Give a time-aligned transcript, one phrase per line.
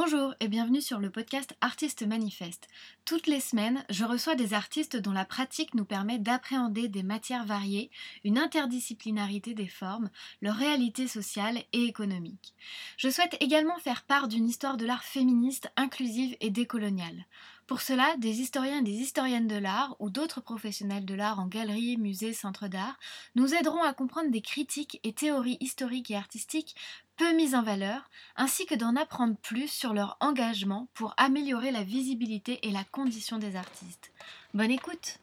[0.00, 2.68] Bonjour et bienvenue sur le podcast Artistes Manifeste.
[3.04, 7.44] Toutes les semaines, je reçois des artistes dont la pratique nous permet d'appréhender des matières
[7.44, 7.90] variées,
[8.22, 10.08] une interdisciplinarité des formes,
[10.40, 12.54] leur réalité sociale et économique.
[12.96, 17.26] Je souhaite également faire part d'une histoire de l'art féministe, inclusive et décoloniale.
[17.68, 21.46] Pour cela, des historiens et des historiennes de l'art ou d'autres professionnels de l'art en
[21.46, 22.98] galeries, musées, centres d'art
[23.34, 26.74] nous aideront à comprendre des critiques et théories historiques et artistiques
[27.16, 31.82] peu mises en valeur, ainsi que d'en apprendre plus sur leur engagement pour améliorer la
[31.82, 34.12] visibilité et la condition des artistes.
[34.54, 35.18] Bonne écoute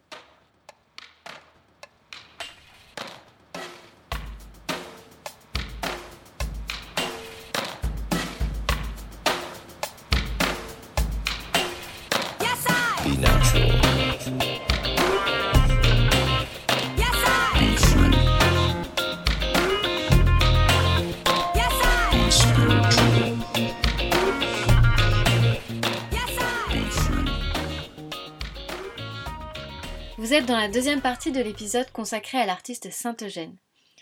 [30.44, 33.56] dans la deuxième partie de l'épisode consacré à l'artiste Saint-Eugène.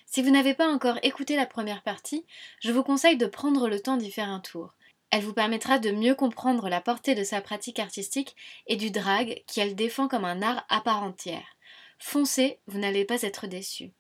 [0.08, 2.26] Si vous n'avez pas encore écouté la première partie,
[2.60, 4.74] je vous conseille de prendre le temps d'y faire un tour.
[5.12, 9.44] Elle vous permettra de mieux comprendre la portée de sa pratique artistique et du drag
[9.46, 11.56] qu'elle défend comme un art à part entière.
[12.00, 13.92] Foncez, vous n'allez pas être déçus.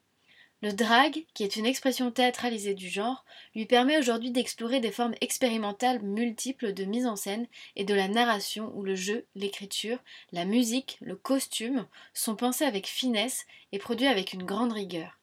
[0.63, 5.13] Le drag, qui est une expression théâtralisée du genre, lui permet aujourd'hui d'explorer des formes
[5.19, 9.99] expérimentales multiples de mise en scène et de la narration où le jeu, l'écriture,
[10.31, 15.19] la musique, le costume sont pensés avec finesse et produits avec une grande rigueur.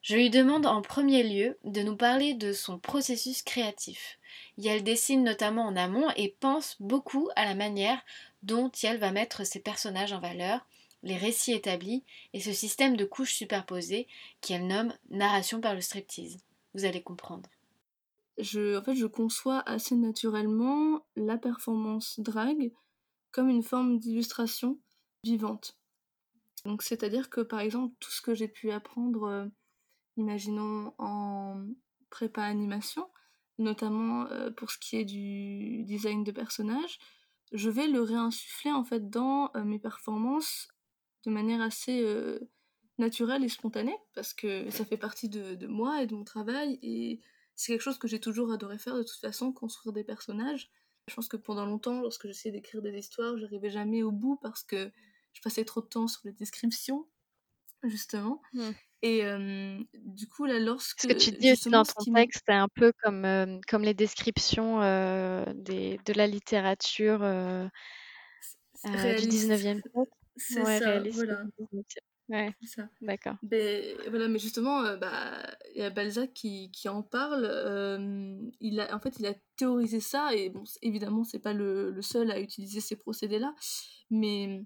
[0.00, 4.18] Je lui demande en premier lieu de nous parler de son processus créatif.
[4.56, 8.00] Yel dessine notamment en amont et pense beaucoup à la manière
[8.42, 10.66] dont Yel va mettre ses personnages en valeur,
[11.02, 14.08] les récits établis et ce système de couches superposées
[14.40, 16.38] qu'elle nomme narration par le striptease.
[16.74, 17.48] Vous allez comprendre.
[18.38, 22.72] Je, en fait, je conçois assez naturellement la performance drag
[23.32, 24.78] comme une forme d'illustration
[25.24, 25.76] vivante.
[26.64, 29.46] Donc, c'est-à-dire que par exemple, tout ce que j'ai pu apprendre, euh,
[30.16, 31.64] imaginons en
[32.10, 33.08] prépa animation,
[33.58, 36.98] notamment euh, pour ce qui est du design de personnages,
[37.52, 40.68] je vais le réinsuffler en fait dans euh, mes performances
[41.24, 42.38] de manière assez euh,
[42.98, 47.20] naturelle et spontanée, parce que ça fait partie de, moi et de mon travail, et
[47.54, 50.70] c'est quelque chose que j'ai toujours adoré faire de toute façon, construire des personnages.
[51.08, 54.62] Je pense que pendant longtemps, lorsque j'essayais d'écrire des histoires, j'arrivais jamais au bout parce
[54.62, 54.90] que
[55.32, 57.08] je passais trop de temps sur les descriptions,
[57.82, 58.42] justement.
[58.52, 58.70] Mmh.
[59.02, 61.00] Et euh, du coup, là, lorsque.
[61.00, 63.94] Ce que tu dis aussi dans ton texte, c'est un peu comme, euh, comme les
[63.94, 64.80] descriptions
[65.54, 67.20] des, de la littérature
[68.84, 70.17] du 19e siècle.
[70.38, 71.44] C'est ça, voilà.
[72.28, 72.88] Ouais, ça.
[73.00, 73.36] D'accord.
[73.50, 75.42] Mais, voilà, mais justement, euh, bah,
[75.74, 77.48] il y a Balzac qui, qui en parle.
[77.50, 81.90] Euh, il a, en fait, il a théorisé ça, et bon, évidemment, c'est pas le,
[81.90, 83.54] le, seul à utiliser ces procédés-là,
[84.10, 84.62] mais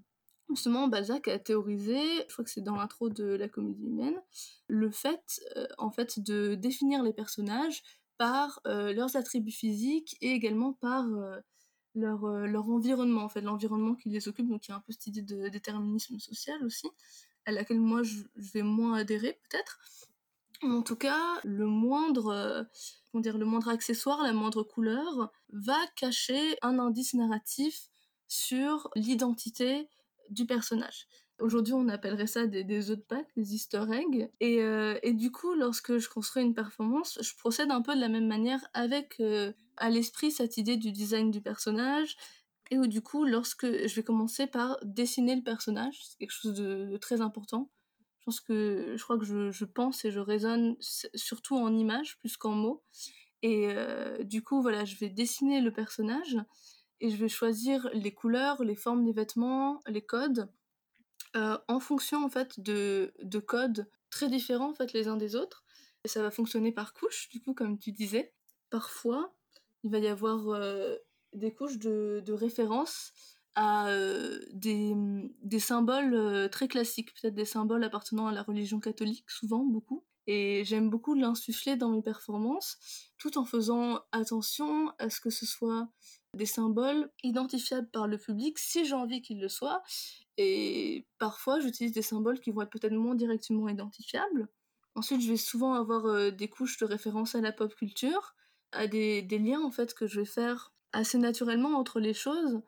[0.49, 4.21] justement, Balzac a théorisé, je crois que c'est dans l'intro de la comédie humaine,
[4.67, 7.81] le fait, euh, en fait, de définir les personnages
[8.17, 11.07] par leurs attributs physiques et également par
[11.95, 14.47] leur, euh, leur environnement, en fait, l'environnement qui les occupe.
[14.47, 16.87] Donc il y a un peu cette idée de déterminisme social aussi,
[17.45, 19.79] à laquelle moi je, vais moins adhérer peut-être.
[20.61, 22.63] En tout cas, le moindre, euh,
[23.19, 27.89] dire, le moindre accessoire, la moindre couleur va cacher un indice narratif
[28.27, 29.89] sur l'identité
[30.29, 31.07] du personnage.
[31.39, 34.29] Aujourd'hui, on appellerait ça des, des œufs de Pâques, des easter eggs.
[34.39, 37.99] Et, euh, et, du coup, lorsque je construis une performance, je procède un peu de
[37.99, 39.21] la même manière avec
[39.77, 42.15] à l'esprit cette idée du design du personnage.
[42.71, 46.97] Et du coup lorsque je vais commencer par dessiner le personnage c'est quelque chose de,
[46.97, 47.69] très important.
[48.19, 52.37] Je pense que je crois que je, pense et je raisonne surtout en images plus
[52.37, 52.83] qu'en mots.
[53.41, 56.37] Et euh, du coup voilà je vais dessiner le personnage
[57.01, 60.49] et je vais choisir les couleurs les formes des vêtements les codes
[61.35, 65.35] euh, en fonction en fait de, de codes très différents en fait les uns des
[65.35, 65.63] autres
[66.03, 68.33] et ça va fonctionner par couche du coup comme tu disais
[68.69, 69.33] parfois
[69.83, 70.95] il va y avoir euh,
[71.33, 73.13] des couches de, de référence
[73.55, 74.93] à euh, des,
[75.43, 80.03] des, symboles très classiques, peut-être des symboles appartenant à la religion catholique, souvent, beaucoup.
[80.25, 82.77] Et j'aime beaucoup l'insuffler dans mes performances,
[83.17, 85.89] tout en faisant attention à ce que ce soit
[86.35, 89.83] des symboles identifiables par le public si j'ai envie qu'ils le soient.
[90.37, 94.47] Et parfois, j'utilise des symboles qui vont être peut-être moins directement identifiables.
[94.95, 98.35] Ensuite, je vais souvent avoir des couches de référence à la pop culture,
[98.73, 102.61] à des, liens en fait que je vais faire assez naturellement entre les choses,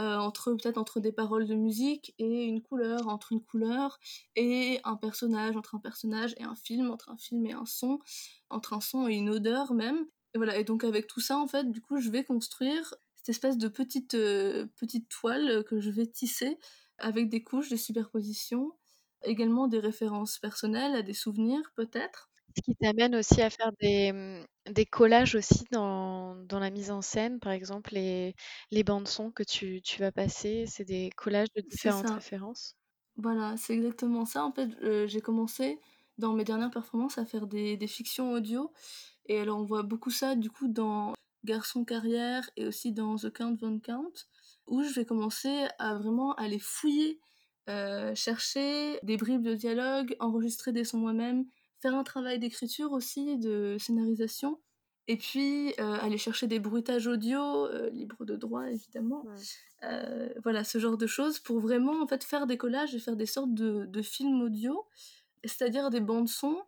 [0.00, 3.98] euh, entre peut-être entre des paroles de musique et une couleur, entre une couleur
[4.34, 8.00] et un personnage, entre un personnage et un film, entre un film et un son,
[8.50, 10.06] entre un son et une odeur même.
[10.34, 13.28] Et voilà, et donc avec tout ça en fait, du coup, je vais construire cette
[13.28, 14.12] espèce de petite,
[14.76, 16.58] petite toile que je vais tisser
[16.98, 18.72] avec des couches de superposition,
[19.22, 22.30] également des références personnelles, à des souvenirs peut-être.
[22.56, 26.90] Ce qui t'amène aussi à faire des, mmh, des collages aussi dans, dans, la mise
[26.90, 28.34] en scène, par exemple les,
[28.70, 32.74] les bandes son que tu, tu vas passer, c'est des collages de différentes références.
[33.16, 34.44] Voilà, c'est exactement ça.
[34.44, 34.70] En fait,
[35.08, 35.78] j'ai commencé
[36.18, 38.72] dans mes dernières performances à faire des, des, fictions audio.
[39.26, 41.14] Et alors on voit beaucoup ça du coup dans
[41.44, 44.12] Garçon Carrière et aussi dans The Count Von Count,
[44.68, 47.20] où je vais commencer à vraiment aller fouiller,
[47.68, 51.44] euh, chercher des bribes de dialogue, enregistrer des sons moi-même,
[51.80, 54.58] faire un travail d'écriture aussi, de scénarisation,
[55.06, 59.24] et puis euh, aller chercher des bruitages audio, euh, libres de droit évidemment.
[60.42, 63.26] voilà, ce genre de choses pour vraiment en fait faire des collages et faire des
[63.26, 64.86] sortes de, de films audio,
[65.44, 66.62] c'est-à-dire des bandes sons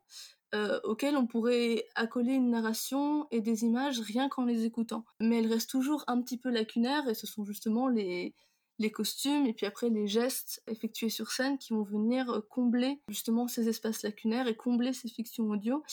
[0.55, 5.05] euh, auxquelles on pourrait accoler une narration et des images rien qu'en les écoutant.
[5.21, 8.35] Mais elles restent toujours un petit peu lacunaires et ce sont justement les,
[8.81, 13.01] les costumes et puis après les gestes effectués sur scène qui vont venir euh, combler
[13.09, 15.85] justement ces espaces lacunaires et combler ces fictions audio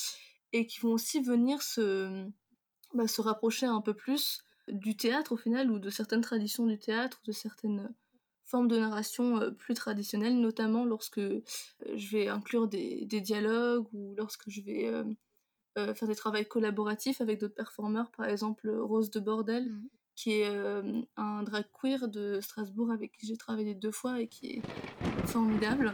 [0.54, 2.26] et qui vont aussi venir se,
[2.94, 6.80] bah, se rapprocher un peu plus du théâtre au final ou de certaines traditions du
[6.80, 7.94] théâtre, de certaines
[8.48, 11.44] forme de narration euh, plus traditionnelle, notamment lorsque euh,
[11.96, 17.40] je vais inclure des, dialogues ou lorsque je vais euh, faire des travaux collaboratifs avec
[17.40, 19.90] d'autres performeurs, par exemple Rose de Bordel, mmh.
[20.16, 20.50] qui est
[21.18, 24.62] un drag queer de Strasbourg avec qui j'ai travaillé deux fois et qui est
[25.28, 25.94] formidable.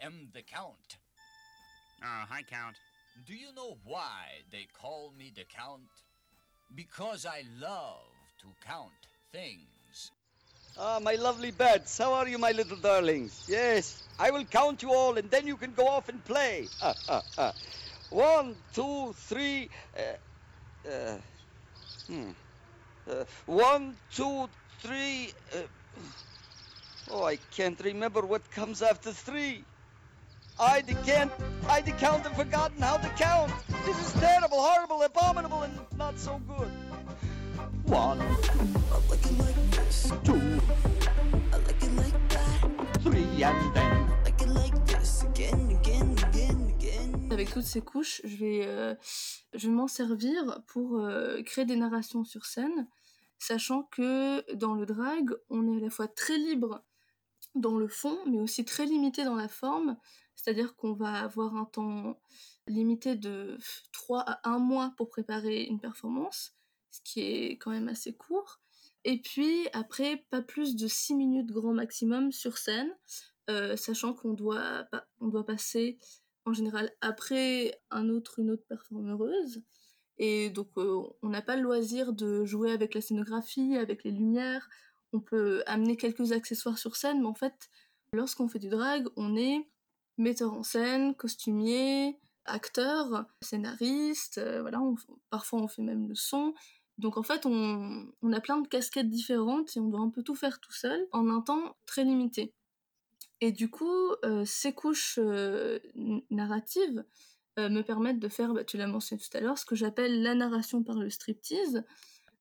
[0.00, 0.98] Am the Count.
[2.02, 2.76] Ah, uh, hi, Count.
[3.26, 5.82] Do you know why they call me the Count?
[6.74, 8.06] Because I love
[8.40, 8.92] to count
[9.32, 10.12] things.
[10.78, 11.98] Ah, my lovely beds.
[11.98, 13.46] How are you, my little darlings?
[13.48, 16.68] Yes, I will count you all, and then you can go off and play.
[16.80, 17.52] Ah, ah, ah.
[18.10, 19.68] One, two, three.
[19.96, 21.18] Uh, uh,
[22.06, 22.30] hmm.
[23.10, 24.48] Uh, one, two,
[24.80, 25.32] three.
[25.54, 25.66] Uh,
[27.12, 29.64] Oh, I can't remember what comes after three.
[30.60, 31.32] I can't,
[31.70, 33.50] I count have forgotten how to count.
[33.86, 36.68] This is terrible, horrible, abominable, and not so good.
[37.86, 38.20] One.
[38.20, 40.12] I like it like this.
[40.22, 40.60] Two.
[41.50, 43.00] I like it like that.
[43.00, 43.86] Three, and then.
[43.86, 47.28] I like it like this again, again, again, again.
[47.32, 48.94] Avec toutes ces couches, je vais, euh,
[49.54, 52.86] je vais m'en servir pour euh, créer des narrations sur scène,
[53.38, 56.84] sachant que dans le drag, on est à la fois très libre
[57.54, 59.96] dans le fond, mais aussi très limité dans la forme.
[60.42, 62.18] C'est-à-dire qu'on va avoir un temps
[62.66, 63.58] limité de
[63.92, 66.54] 3 à 1 mois pour préparer une performance,
[66.90, 68.60] ce qui est quand même assez court.
[69.04, 72.90] Et puis après, pas plus de 6 minutes grand maximum sur scène,
[73.50, 74.86] euh, sachant qu'on doit,
[75.20, 75.98] on doit passer
[76.46, 79.62] en général après un autre, une autre performeuse.
[80.18, 84.10] Et donc euh, on n'a pas le loisir de jouer avec la scénographie, avec les
[84.10, 84.68] lumières,
[85.12, 87.68] on peut amener quelques accessoires sur scène, mais en fait,
[88.12, 89.68] lorsqu'on fait du drag, on est
[90.20, 94.80] metteur en scène, costumier, acteur, scénariste, euh, voilà,
[95.30, 96.54] parfois on fait même le son.
[96.98, 100.34] Donc en fait, on, a plein de casquettes différentes et on doit un peu tout
[100.34, 102.52] faire tout seul en un temps très limité.
[103.40, 105.78] Et du coup, euh, ces couches euh,
[106.30, 107.04] narratives
[107.58, 110.34] me permettent de faire, bah, tu l'as mentionné tout à l'heure, ce que j'appelle la
[110.34, 111.84] narration par le striptease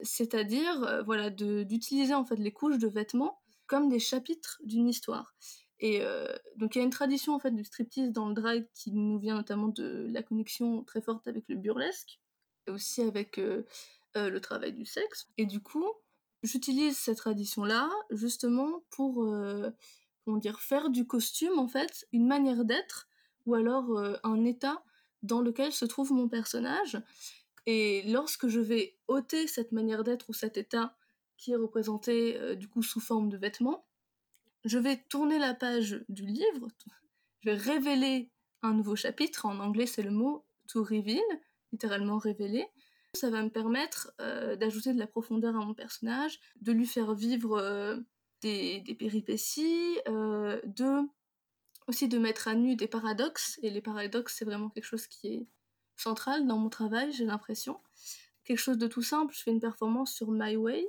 [0.01, 5.35] c'est-à-dire voilà d'utiliser en fait les couches de vêtements comme des chapitres d'une histoire.
[5.79, 8.67] Et euh, donc il y a une tradition en fait du striptease dans le drag
[8.73, 12.19] qui nous vient notamment de la connexion très forte avec le burlesque
[12.67, 13.63] et aussi avec euh,
[14.15, 15.27] le travail du sexe.
[15.37, 15.87] Et du coup,
[16.43, 19.25] j'utilise cette tradition là justement pour
[20.25, 23.07] comment dire faire du costume en fait une manière d'être
[23.45, 24.83] ou alors un état
[25.21, 27.01] dans lequel se trouve mon personnage
[27.65, 30.95] et lorsque je vais ôter cette manière d'être ou cet état
[31.37, 33.85] qui est représenté euh, du coup sous forme de vêtements,
[34.65, 36.67] je vais tourner la page du livre,
[37.41, 41.21] je vais révéler un nouveau chapitre, en anglais c'est le mot to reveal,
[41.71, 42.65] littéralement révéler.
[43.15, 47.15] Ça va me permettre euh, d'ajouter de la profondeur à mon personnage, de lui faire
[47.15, 47.97] vivre euh,
[48.41, 51.01] des, péripéties, de
[51.87, 55.27] aussi de mettre à nu des paradoxes, et les paradoxes c'est vraiment quelque chose qui
[55.27, 55.47] est
[55.97, 57.79] centrale dans mon travail, j'ai l'impression.
[58.43, 60.87] Quelque chose de tout simple, je fais une performance sur My Way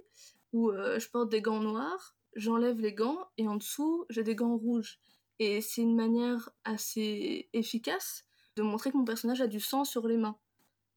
[0.52, 4.34] où euh, je porte des gants noirs, j'enlève les gants et en dessous j'ai des
[4.34, 4.98] gants rouges.
[5.38, 8.24] Et c'est une manière assez efficace
[8.56, 10.36] de montrer que mon personnage a du sang sur les mains,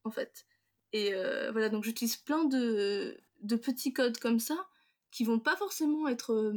[0.04, 0.46] en fait.
[0.92, 4.68] Et euh, voilà, donc j'utilise plein de, de petits codes comme ça
[5.10, 6.52] qui vont pas forcément être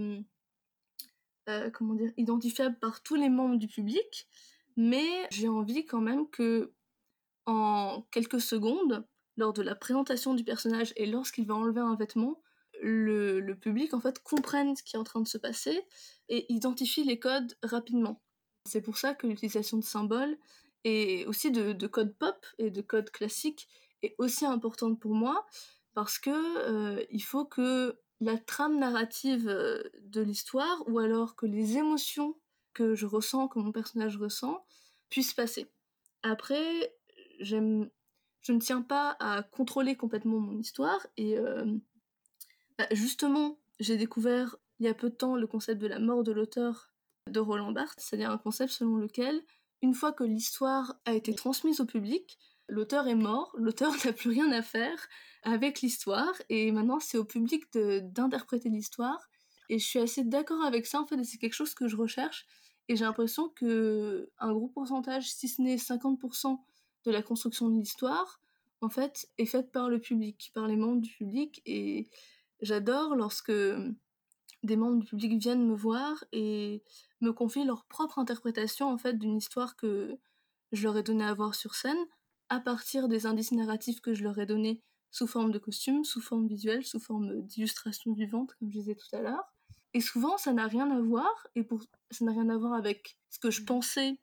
[1.74, 4.28] comment dire identifiables par tous les membres du public,
[4.76, 6.74] mais j'ai envie quand même que
[7.46, 9.08] en quelques secondes,
[9.38, 12.42] lors de la présentation du personnage et lorsqu'il va enlever un vêtement,
[12.82, 15.82] le, public en fait comprenne ce qui est en train de se passer
[16.30, 18.22] et identifie les codes rapidement.
[18.66, 20.38] C'est pour ça que l'utilisation de symboles
[20.84, 23.68] et aussi de, codes pop et de codes classiques
[24.04, 25.46] est aussi importante pour moi
[25.94, 31.46] parce que euh, il faut que la trame narrative euh, de l'histoire ou alors que
[31.46, 32.36] les émotions
[32.74, 34.66] que je ressens, que mon personnage ressent,
[35.10, 35.68] puissent passer.
[36.24, 36.94] Après,
[37.40, 37.90] j'aime
[38.48, 41.66] je ne tiens pas à contrôler complètement mon histoire et euh,
[42.78, 46.24] bah, justement j'ai découvert il y a peu de temps le concept de la mort
[46.24, 46.92] de l'auteur
[47.28, 49.42] de Roland Barthes, c'est-à-dire un concept selon lequel
[49.82, 54.30] une fois que l'histoire a été transmise au public, l'auteur est mort, l'auteur n'a plus
[54.30, 55.08] rien à faire
[55.44, 59.30] avec l'histoire et maintenant c'est au public d'interpréter l'histoire
[59.70, 61.96] et je suis assez d'accord avec ça en fait et c'est quelque chose que je
[61.96, 62.46] recherche
[62.90, 66.58] et j'ai l'impression que un gros pourcentage si ce n'est 50%
[67.08, 68.42] de la construction de l'histoire,
[68.82, 71.62] en fait, est faite par le public, par les membres du public.
[71.66, 72.08] Et
[72.62, 73.52] j'adore lorsque
[74.64, 76.84] des membres du public viennent me voir et
[77.22, 80.18] me confient leur propre interprétation en fait d'une histoire que
[80.72, 81.98] je leur ai donné à voir sur scène
[82.50, 86.22] à partir des indices narratifs que je leur ai donnés sous forme de costume, sous
[86.22, 89.54] forme visuelle, sous forme d'illustration vivante, comme je disais tout à l'heure.
[89.94, 91.82] Et souvent, ça n'a rien à voir, et pour...
[92.12, 94.20] ça n'a rien à voir avec ce que je pensais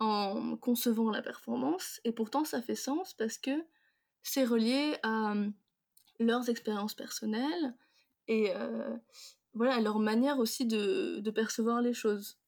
[0.00, 3.64] en concevant la performance, et pourtant ça fait sens parce que
[4.22, 5.52] c'est relié à hum,
[6.22, 7.74] leurs expériences personnelles
[8.28, 8.96] et euh,
[9.54, 12.38] voilà, leur manière aussi de, percevoir les choses.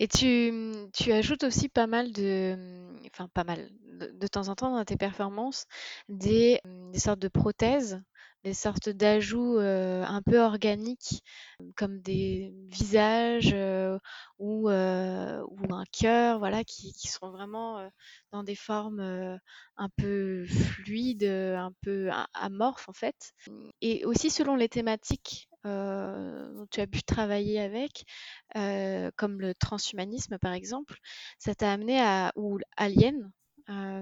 [0.00, 2.56] Et tu, ajoutes aussi pas mal de,
[3.06, 5.66] enfin pas mal, de, temps en temps dans tes performances,
[6.08, 6.60] des,
[6.92, 8.02] des sortes de prothèses
[8.44, 11.22] des sortes d'ajouts un peu organiques,
[11.76, 13.54] comme des visages
[14.38, 17.88] ou, ou un cœur, voilà, qui, qui sont vraiment
[18.32, 19.00] dans des formes
[19.76, 23.32] un peu fluides, un peu amorphes en fait.
[23.80, 28.04] Et aussi selon les thématiques dont tu as pu travailler avec,
[29.16, 30.98] comme le transhumanisme par exemple,
[31.38, 33.30] ça t'a amené à, ou Alien,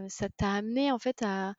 [0.09, 1.55] ça t'a amené en fait à,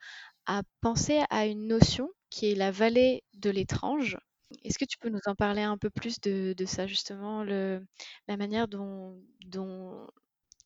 [0.46, 4.18] à penser à une notion qui est la vallée de l'étrange.
[4.64, 8.68] Est-ce que tu peux nous en parler un peu plus de, ça, justement, la manière
[8.68, 9.22] dont,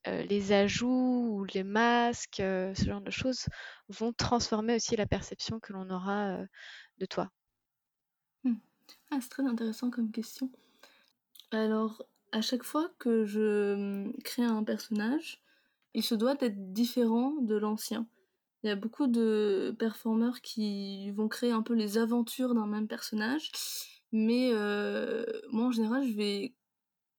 [0.08, 3.48] euh, les ajouts ou les masques, euh, ce genre de choses,
[3.90, 6.46] vont transformer aussi la perception que l'on aura euh,
[7.00, 7.32] de toi?
[8.46, 8.56] Hmm.
[9.12, 10.50] ah, C'est très intéressant comme question.
[11.52, 15.44] Alors, à chaque fois que je hmm, crée un personnage,
[15.94, 18.08] il se doit d'être différent de l'ancien.
[18.64, 22.88] Il y a beaucoup de performeurs qui vont créer un peu les aventures d'un même
[22.88, 23.52] personnage,
[24.12, 26.56] mais euh, moi en général je vais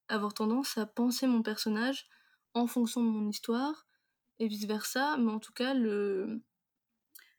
[0.09, 2.07] avoir tendance à penser mon personnage
[2.55, 3.87] en fonction de mon histoire
[4.39, 6.43] et vice versa, mais en tout cas le,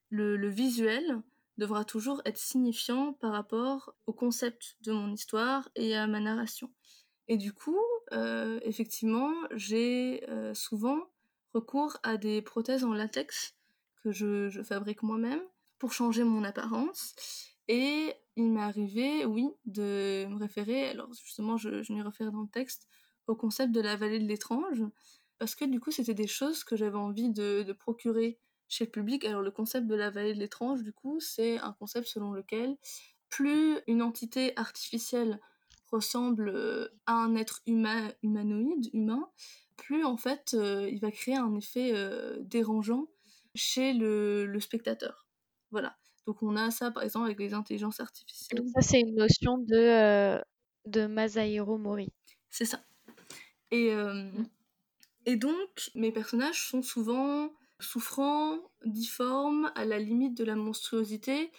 [0.10, 1.22] le, visuel
[1.58, 6.72] devra toujours être signifiant par rapport au concept de mon histoire et à ma narration.
[7.28, 7.80] Et du coup,
[8.12, 11.00] euh, effectivement, j'ai euh, souvent
[11.54, 13.56] recours à des prothèses en latex
[14.00, 15.42] que je, fabrique moi-même
[15.78, 17.16] pour changer mon apparence.
[17.68, 22.42] Et il m'est arrivé, oui, de me référer, alors justement je, je m'y réfère dans
[22.42, 22.88] le texte,
[23.28, 24.84] au concept de la vallée de l'étrange,
[25.38, 29.26] parce que du coup c'était des choses que j'avais envie de, procurer chez le public.
[29.26, 32.78] Alors le concept de la vallée de l'étrange, du coup, c'est un concept selon lequel
[33.30, 35.40] plus une entité artificielle
[35.92, 39.30] ressemble euh, à un être humain, humanoïde, humain,
[39.78, 43.08] plus en fait euh, il va créer un effet euh, dérangeant
[43.56, 45.28] chez le, spectateur.
[45.72, 45.96] Voilà.
[46.26, 48.64] Donc on a ça par exemple avec les intelligences artificielles.
[48.76, 50.42] ça c'est une notion de, euh,
[50.86, 52.12] de Masahiro Mori.
[52.50, 52.84] C'est ça.
[53.72, 54.50] Et, euh, mm.
[55.26, 61.52] et donc mes personnages sont souvent souffrants, difformes, à la limite de la monstruosité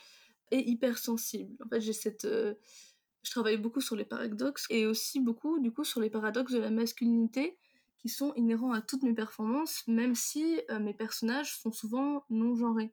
[0.50, 1.56] et hypersensibles.
[1.64, 2.24] En fait j'ai cette...
[2.24, 2.54] Euh,
[3.22, 6.58] je travaille beaucoup sur les paradoxes et aussi beaucoup du coup sur les paradoxes de
[6.58, 7.58] la masculinité
[8.00, 12.56] qui sont inhérents à toutes mes performances, même si euh, mes personnages sont souvent non
[12.56, 12.92] genrés.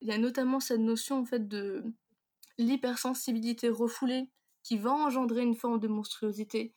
[0.00, 1.84] Il y a notamment cette notion en fait de
[2.58, 4.30] l'hypersensibilité refoulée
[4.62, 6.74] qui va engendrer une forme de monstruosité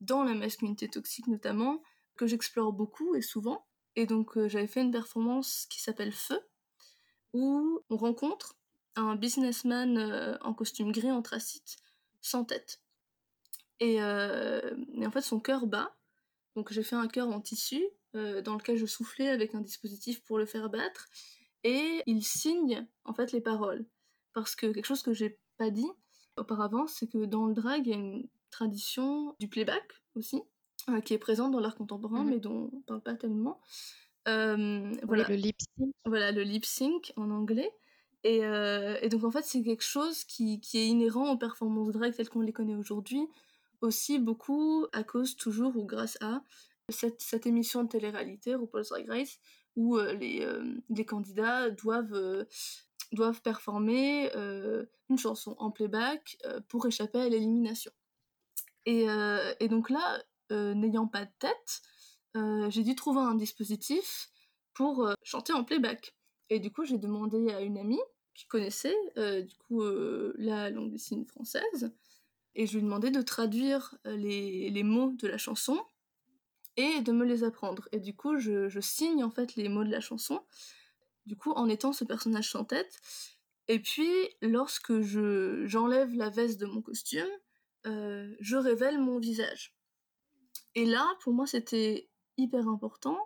[0.00, 1.82] dans la masculinité toxique notamment,
[2.16, 3.66] que j'explore beaucoup et souvent.
[3.94, 6.40] Et donc euh, j'avais fait une performance qui s'appelle Feu,
[7.32, 8.56] où on rencontre
[8.96, 11.76] un businessman euh, en costume gris anthracite,
[12.20, 12.82] sans tête.
[13.78, 15.94] Et, et en fait son cœur bat,
[16.56, 17.84] donc j'ai fait un cœur en tissu
[18.16, 21.06] euh, dans lequel je soufflais avec un dispositif pour le faire battre
[21.62, 23.86] et il signe en fait les paroles
[24.32, 25.86] parce que quelque chose que j'ai pas dit
[26.36, 30.42] auparavant, c'est que dans le drag, il y a une tradition du playback aussi,
[30.90, 32.30] euh, qui est présente dans l'art contemporain, Mhm.
[32.30, 33.58] mais dont on parle pas tellement.
[34.28, 35.94] Euh, Oui, voilà, le lip sync.
[36.04, 37.70] voilà, le lip sync en anglais.
[38.24, 41.90] Et, euh, et donc en fait, c'est quelque chose qui, qui est inhérent aux performances
[41.92, 43.26] drag telles qu'on les connaît aujourd'hui,
[43.80, 46.42] aussi beaucoup à cause toujours ou grâce à
[46.88, 49.38] cette, émission de télé-réalité, RuPaul's Drag Race,
[49.76, 52.44] où euh, les, euh, candidats doivent, euh,
[53.12, 57.92] doivent performer euh, une chanson en playback pour échapper à l'élimination.
[58.86, 59.06] Et,
[59.58, 61.82] et donc là, n'ayant pas de tête,
[62.70, 64.30] j'ai dû trouver un dispositif
[64.74, 66.14] pour chanter en playback.
[66.50, 68.00] Et du coup, j'ai demandé à une amie
[68.34, 69.82] qui connaissait du coup
[70.38, 71.92] la langue des signes française,
[72.56, 75.78] et je lui ai demandé de traduire euh, les, les mots de la chanson
[76.76, 77.88] et de me les apprendre.
[77.92, 80.40] Et du coup, je, je signe en fait les mots de la chanson,
[81.26, 83.00] du coup, en étant ce personnage sans tête.
[83.68, 84.10] Et puis,
[84.40, 87.28] lorsque je, j'enlève la veste de mon costume,
[87.86, 89.76] euh, je révèle mon visage.
[90.74, 92.08] Et là, pour moi, c'était
[92.38, 93.18] hyper important,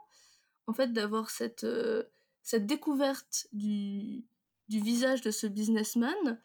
[0.66, 2.04] en fait, d'avoir cette, euh,
[2.42, 4.25] cette découverte du,
[4.68, 6.40] du visage de ce businessman,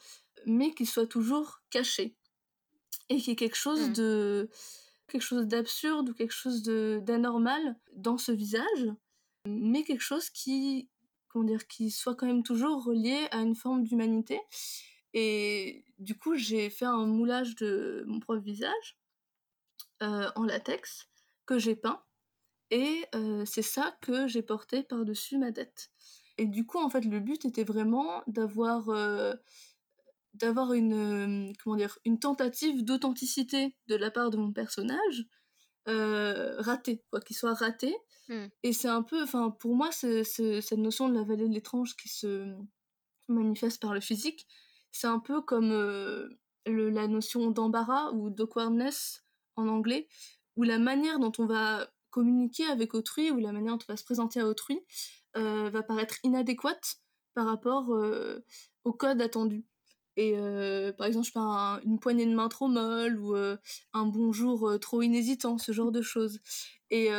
[0.46, 2.16] mais qui soit toujours caché.
[3.10, 3.94] Et qui est quelque chose Mm.
[3.94, 4.50] de
[5.08, 8.92] quelque chose d'absurde ou quelque chose de d'anormal dans ce visage,
[9.48, 10.90] mais quelque chose qui
[11.30, 14.40] comment dire qui soit quand même toujours relié à une forme d'humanité.
[15.14, 18.98] Et du coup, j'ai fait un moulage de mon propre visage
[20.04, 21.08] euh, en latex
[21.46, 22.02] que j'ai peint
[22.72, 25.92] et euh, c'est ça que j'ai porté par-dessus ma tête.
[26.38, 29.34] Et du coup, en fait, le but était vraiment d'avoir euh,
[30.36, 30.94] d'avoir une
[31.50, 35.26] euh, comment dire une tentative d'authenticité de la part de mon personnage
[35.88, 37.96] euh, raté quoi qu'il soit raté
[38.28, 38.46] Mm.
[38.64, 41.54] et c'est un peu enfin pour moi c'est c'est- cette notion de la vallée de
[41.54, 42.56] l'étrange qui se
[43.28, 44.48] manifeste par le physique
[44.92, 46.28] c'est un peu comme euh,
[46.66, 49.24] le- la notion d'embarras ou d'awkwardness
[49.58, 50.08] en anglais
[50.56, 53.98] où la manière dont on va communiquer avec autrui ou la manière dont on va
[53.98, 54.80] se présenter à autrui
[55.38, 56.96] euh, va paraître inadéquate
[57.36, 58.40] par rapport euh,
[58.86, 59.66] au code attendu
[60.18, 63.36] et euh, par exemple, je sais pas, un- une poignée de main trop molle ou
[63.36, 63.58] euh,
[63.94, 66.40] un bonjour euh, trop inhésitant, ce genre de choses.
[66.92, 67.10] Et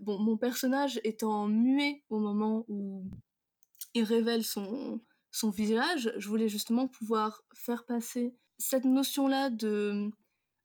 [0.00, 3.04] bon, mon personnage étant muet au moment où
[3.94, 10.10] il révèle son, son visage, je voulais justement pouvoir faire passer cette notion-là de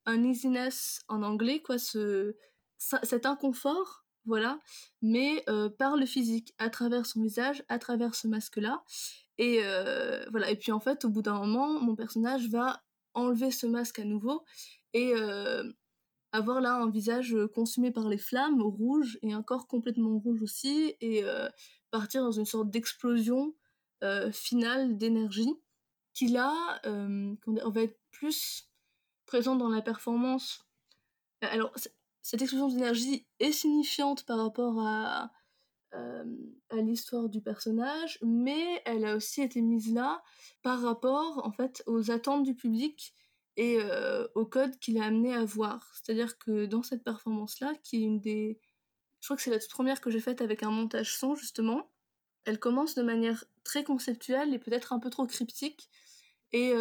[0.07, 2.35] uneasiness en anglais, quoi, ce,
[2.77, 4.59] cet inconfort, voilà,
[5.01, 5.43] mais
[5.77, 8.83] par le physique, à travers son visage, à travers ce masque-là.
[9.39, 10.51] Et euh, voilà.
[10.51, 12.83] Et puis en fait, au bout d'un moment, mon personnage va
[13.15, 14.43] enlever ce masque à nouveau
[14.93, 15.63] et euh,
[16.31, 20.95] avoir là un visage consumé par les flammes, rouge et un corps complètement rouge aussi,
[21.01, 21.49] et euh,
[21.89, 23.55] partir dans une sorte d'explosion
[24.03, 25.53] euh, finale d'énergie
[26.13, 26.53] qui là,
[26.85, 28.69] euh, va être plus
[29.25, 30.65] présent dans la performance.
[31.41, 31.73] Alors,
[32.21, 35.27] cette explosion d'énergie est signifiante par rapport à, euh,
[35.91, 40.21] à l'histoire du personnage, mais elle a aussi été mise là
[40.61, 43.13] par rapport en fait aux attentes du public
[43.57, 43.77] et
[44.35, 45.91] au code qu'il a amené à voir.
[45.93, 48.59] C'est-à-dire que dans cette performance-là, qui est une des...
[49.19, 51.91] Je crois que c'est la toute première que j'ai faite avec un montage son, justement,
[52.45, 55.89] elle commence de manière très conceptuelle et peut-être un peu trop cryptique,
[56.51, 56.73] et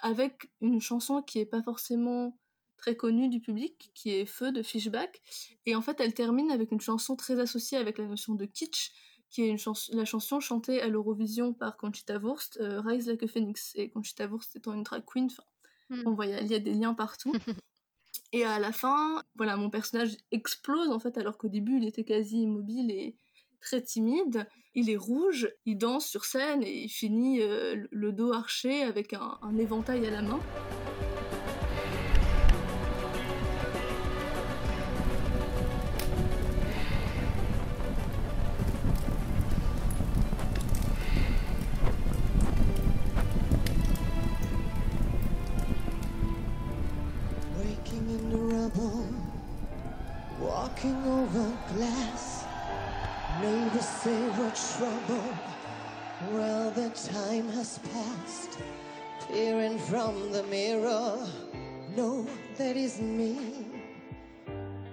[0.00, 2.38] avec une chanson qui est pas forcément
[2.82, 5.22] très connue du public, qui est Feu de Fishback,
[5.66, 8.90] et en fait elle termine avec une chanson très associée avec la notion de kitsch,
[9.30, 13.22] qui est une chans- la chanson chantée à l'Eurovision par Conchita Wurst, euh, Rise Like
[13.22, 15.44] a Phoenix, et Conchita Wurst étant une drag queen, enfin,
[15.90, 16.02] Mm.
[16.06, 17.32] on voit, il y a- il y a des liens partout.
[18.34, 22.04] Et à la fin, voilà, mon personnage explose en fait, alors qu'au début il était
[22.04, 23.14] quasi immobile et
[23.60, 24.46] très timide.
[24.74, 28.82] Il est rouge, il danse sur scène et il finit euh, le- le dos arché
[28.82, 30.40] avec un, un éventail à la main.
[54.54, 55.22] Trouble.
[56.32, 58.58] Well, the time has passed.
[59.28, 61.26] Peering from the mirror,
[61.96, 62.26] no,
[62.58, 63.66] that isn't me.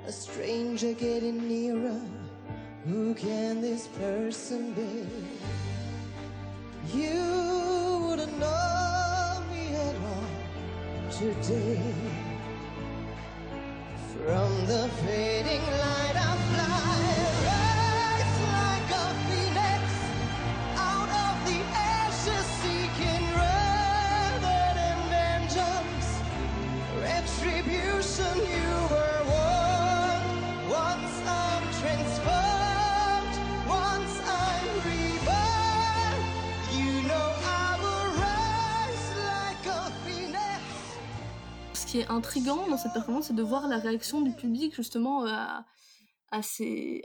[0.05, 2.01] A stranger getting nearer.
[2.85, 5.05] Who can this person be?
[6.97, 11.93] You wouldn't know me at all today.
[14.13, 16.48] From the fading light I
[41.89, 45.33] qui est intriguant dans cette performance, c'est de voir la réaction du public justement euh,
[46.31, 47.03] à, ces,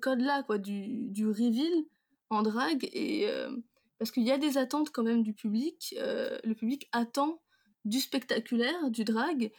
[0.00, 1.86] codes-là, quoi, du, du reveal
[2.28, 2.88] en drague.
[2.92, 3.50] Et, euh,
[3.98, 5.96] parce qu'il y a des attentes quand même du public.
[5.98, 7.42] euh, le public attend
[7.84, 9.50] du spectaculaire, du drag.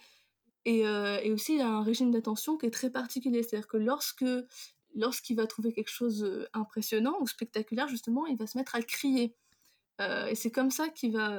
[0.63, 0.85] Et,
[1.31, 3.43] aussi, il a un régime d'attention qui est très particulier.
[3.43, 3.77] C'est-à-dire que
[4.95, 9.35] lorsqu'il va trouver quelque chose impressionnant ou spectaculaire, justement, il va se mettre à crier.
[9.99, 11.37] Et c'est comme ça qu'il va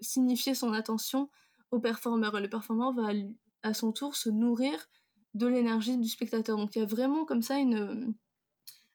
[0.00, 1.30] signifier son attention
[1.72, 2.38] au performeur.
[2.38, 3.08] Et le performeur va
[3.62, 4.88] à son tour se nourrir
[5.34, 6.56] de l'énergie du spectateur.
[6.56, 8.14] Donc il y a vraiment comme ça une,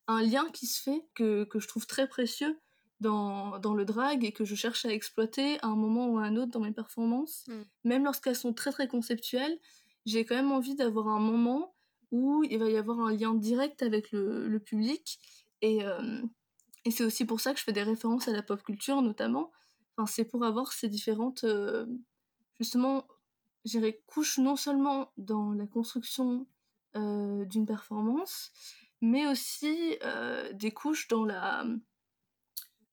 [0.07, 2.57] un lien qui se fait que, que je trouve très précieux
[2.99, 6.23] dans, dans le drag et que je cherche à exploiter à un moment ou à
[6.23, 7.45] un autre dans mes performances.
[7.47, 7.61] Mm.
[7.83, 9.59] Même lorsqu'elles sont très très conceptuelles,
[10.05, 11.75] j'ai quand même envie d'avoir un moment
[12.11, 15.19] où il va y avoir un lien direct avec le, le public.
[15.61, 16.21] Et, euh,
[16.85, 19.51] et c'est aussi pour ça que je fais des références à la pop culture notamment.
[19.97, 21.85] Enfin, c'est pour avoir ces différentes, euh,
[22.59, 23.07] justement,
[23.65, 26.47] je dirais, couches non seulement dans la construction
[26.95, 28.51] euh, d'une performance,
[29.01, 31.65] mais aussi euh, des couches dans la,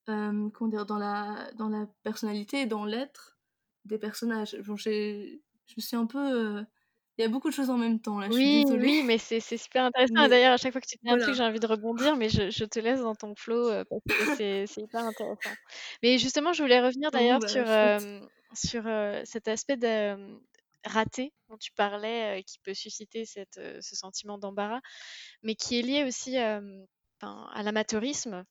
[0.08, 3.38] euh, comment dire, dans la, dans la personnalité et dans l'être
[3.84, 4.56] des personnages.
[4.66, 6.64] Bon, j'ai, je me suis un peu,
[7.18, 8.28] il y a beaucoup de choses en même temps là.
[8.30, 8.86] Je suis Oui, désolée.
[8.86, 10.12] oui, mais c'est c'est super intéressant.
[10.14, 11.24] Mais D'ailleurs, à chaque fois que tu dis un voilà.
[11.24, 14.26] truc, j'ai envie de rebondir, mais je, je te laisse dans ton flow parce que
[14.26, 15.56] c'est c'est hyper intéressant.
[16.02, 18.20] Mais justement, je voulais revenir d'ailleurs bah, sur, euh,
[18.54, 18.84] sur
[19.24, 19.78] cet aspect
[20.84, 24.80] raté dont tu parlais, qui peut susciter ce sentiment d'embarras,
[25.42, 26.60] mais qui est lié aussi à
[27.62, 28.44] l'amateurisme.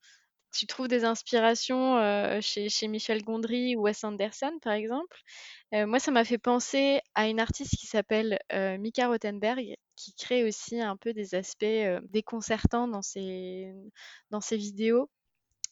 [0.55, 1.99] Tu trouves des inspirations
[2.41, 5.17] chez, Michel Gondry ou Wes Anderson, par exemple.
[5.71, 10.79] Moi, ça m'a fait penser à une artiste qui s'appelle Mika Rothenberg, qui crée aussi
[10.79, 11.65] un peu des aspects
[12.09, 13.73] déconcertants dans ses,
[14.31, 15.09] dans ses vidéos.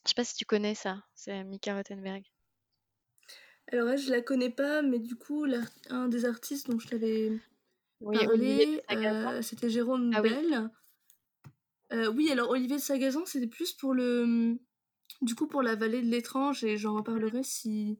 [0.05, 2.23] Je sais pas si tu connais ça, c'est Mika Rothenberg.
[3.71, 5.45] Alors là, je la connais pas, mais du coup,
[5.89, 7.31] un des artistes dont je t'avais
[8.01, 9.31] Oui, Olivier de parlé, Sagazan.
[9.31, 10.29] euh, c'était Jérôme Ah oui.
[10.29, 10.69] Bell.
[11.93, 14.57] Euh, oui, alors Olivier de Sagazan, c'était plus pour le,
[15.21, 17.97] du coup, pour la vallée de l'étrange, et j'en reparlerai si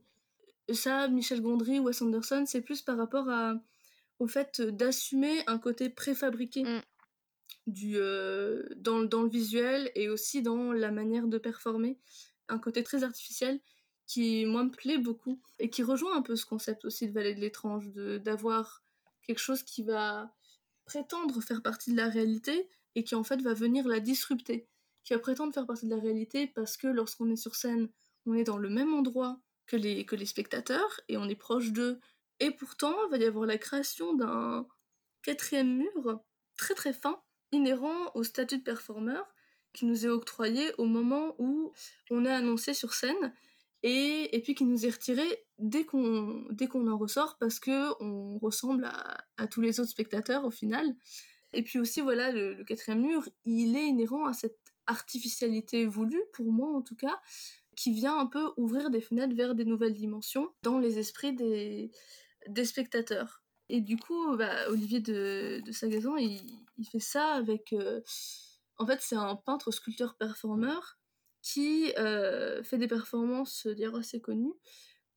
[0.71, 3.55] ça, Michel Gondry, Wes Anderson, c'est plus par rapport à,
[4.19, 6.81] au fait d'assumer un côté préfabriqué Mm.
[7.67, 11.99] du, euh, dans, dans le visuel et aussi dans la manière de performer,
[12.47, 13.60] un côté très artificiel
[14.12, 17.34] qui, moi, me plaît beaucoup et qui rejoint un peu ce concept aussi de vallée
[17.34, 18.84] de l'étrange, d'avoir
[19.26, 20.36] quelque chose qui va
[20.84, 24.67] prétendre faire partie de la réalité et qui en fait va venir la disrupter,
[25.06, 27.88] qui va prétendre faire partie de la réalité parce que lorsqu'on est sur scène,
[28.26, 31.71] on est dans le même endroit que les, que les spectateurs et on est proche
[31.71, 31.97] d'eux.
[32.41, 34.67] Et pourtant, il va y avoir la création d'un
[35.21, 36.19] quatrième mur
[36.58, 37.21] très très fin,
[37.54, 39.34] inhérent au statut de performeur
[39.71, 41.71] qui nous est octroyé au moment où
[42.10, 43.34] on est annoncé sur scène
[43.84, 45.26] et, puis qui nous est retiré
[45.58, 48.86] dès qu'on dès qu'on en ressort parce que on ressemble
[49.38, 50.96] à, tous les autres spectateurs au final.
[51.54, 56.52] Et puis aussi voilà le, quatrième mur, il est inhérent à cette artificialité voulue pour
[56.52, 57.20] moi en tout cas,
[57.76, 61.91] qui vient un peu ouvrir des fenêtres vers des nouvelles dimensions dans les esprits des,
[62.48, 63.41] des spectateurs.
[63.70, 66.41] Et du coup, bah, Olivier de, de Sagazan, il,
[66.78, 67.72] il fait ça avec...
[67.74, 68.02] euh,
[68.78, 70.98] en fait, c'est un peintre sculpteur performeur
[71.41, 74.54] qui euh, fait des performances euh, d'ailleurs assez connues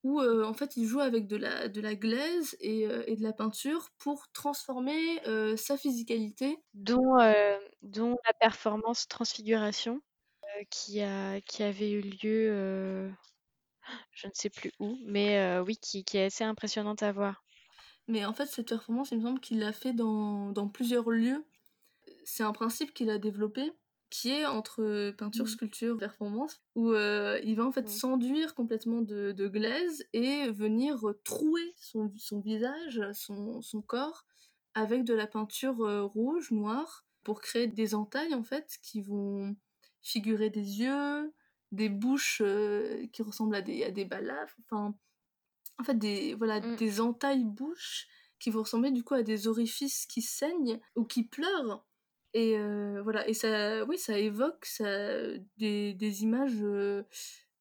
[0.03, 3.17] où euh, en fait il joue avec de la, de la glaise et, euh, et
[3.17, 5.21] de la peinture pour transformer
[5.57, 6.59] sa physicalité.
[6.75, 7.17] Dont,
[7.83, 10.01] dont la performance Transfiguration,
[10.71, 13.11] qui, a, qui avait eu lieu,
[14.13, 17.43] je ne sais plus où, mais oui, qui, qui est assez impressionnante à voir.
[18.07, 21.47] Mais en fait, cette performance, il me semble qu'il l'a fait dans, dans plusieurs lieux.
[22.25, 23.73] C'est un principe qu'il a développé
[24.17, 25.51] qui est entre peinture, Mhm.
[25.51, 31.01] sculpture, performance, où euh, il va en fait s'enduire complètement de, de glaise et venir
[31.25, 34.25] trouer son, son visage, son, son corps,
[34.75, 39.57] avec de la peinture euh, rouge, noire, pour créer des entailles en fait qui vont
[40.01, 41.33] figurer des yeux,
[41.73, 44.95] des bouches euh, qui ressemblent à des, à des balafres, enfin,
[45.81, 46.77] en fait, des, voilà, Mm.
[46.77, 48.07] des entailles bouches
[48.39, 51.85] qui vont ressembler du coup à des orifices qui saignent ou qui pleurent.
[52.35, 55.19] Et euh, voilà, et ça, oui, ça évoque ça,
[55.57, 57.05] des, des images euh,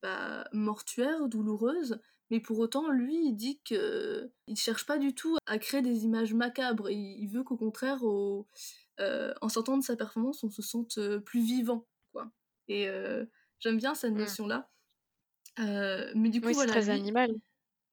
[0.01, 1.99] bah, mortuaires, douloureuses,
[2.31, 6.05] mais pour autant, lui, il dit que il cherche pas du tout à créer des
[6.05, 6.89] images macabres.
[6.89, 8.47] Il, il veut qu'au contraire, au,
[8.99, 12.31] euh, en sortant de sa performance, on se sente plus vivant, quoi.
[12.67, 12.87] Et
[13.59, 14.17] j'aime bien cette Mm.
[14.19, 14.69] notion-là.
[16.15, 17.31] Mais du coup, Oui, voilà, très lui, animal.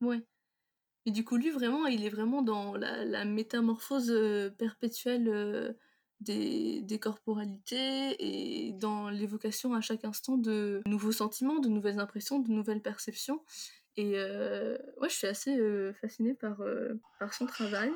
[0.01, 0.23] Ouais.
[1.07, 4.13] Et du coup, lui, vraiment, il est vraiment dans la, la métamorphose
[4.59, 5.77] perpétuelle
[6.21, 12.51] des, corporalités et dans l'évocation à chaque instant de nouveaux sentiments, de nouvelles impressions, de
[12.51, 13.43] nouvelles perceptions.
[13.97, 17.91] Et euh, ouais, je suis assez euh, fascinée par, euh, par son travail.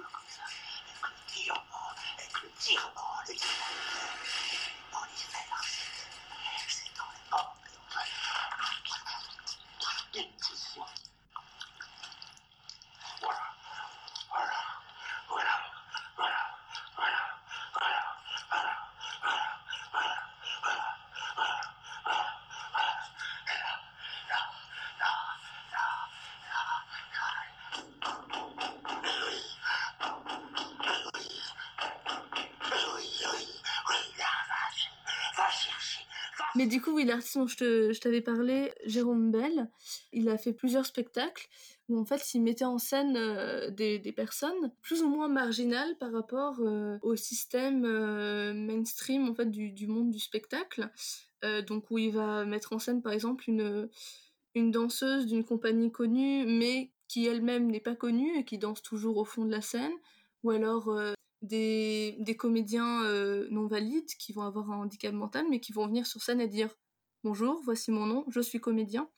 [37.05, 39.71] L'artiste dont je t'avais parlé, Jérôme Bell,
[40.13, 41.49] il a fait plusieurs spectacles
[41.89, 45.97] où en fait il mettait en scène euh, des, des personnes plus ou moins marginales
[45.99, 50.91] par rapport euh, au système euh, mainstream en fait du, du monde du spectacle.
[51.67, 53.91] Donc où il va mettre en scène par exemple une,
[54.55, 59.19] une danseuse d'une compagnie connue mais qui elle-même n'est pas connue et qui danse toujours
[59.19, 59.93] au fond de la scène.
[60.43, 60.91] Ou alors
[61.43, 63.03] des, des comédiens
[63.51, 66.49] non valides qui vont avoir un handicap mental mais qui vont venir sur scène et
[66.49, 66.75] dire
[67.25, 69.09] bonjour, voici mon nom, je suis comédien.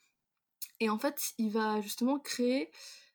[0.79, 2.71] Et en fait, il va justement créer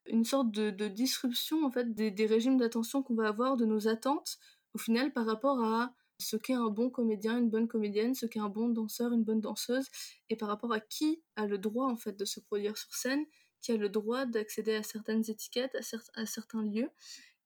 [0.06, 4.38] une sorte de, disruption en fait des, régimes d'attention qu'on va avoir, de nos attentes
[4.74, 8.38] au final par rapport à ce qu'est un bon comédien, une bonne comédienne, ce qu'est
[8.38, 9.86] un bon danseur, une bonne danseuse,
[10.28, 13.24] et par rapport à qui a le droit en fait de se produire sur scène,
[13.62, 16.90] qui a le droit d'accéder à certaines étiquettes, à, à certains lieux.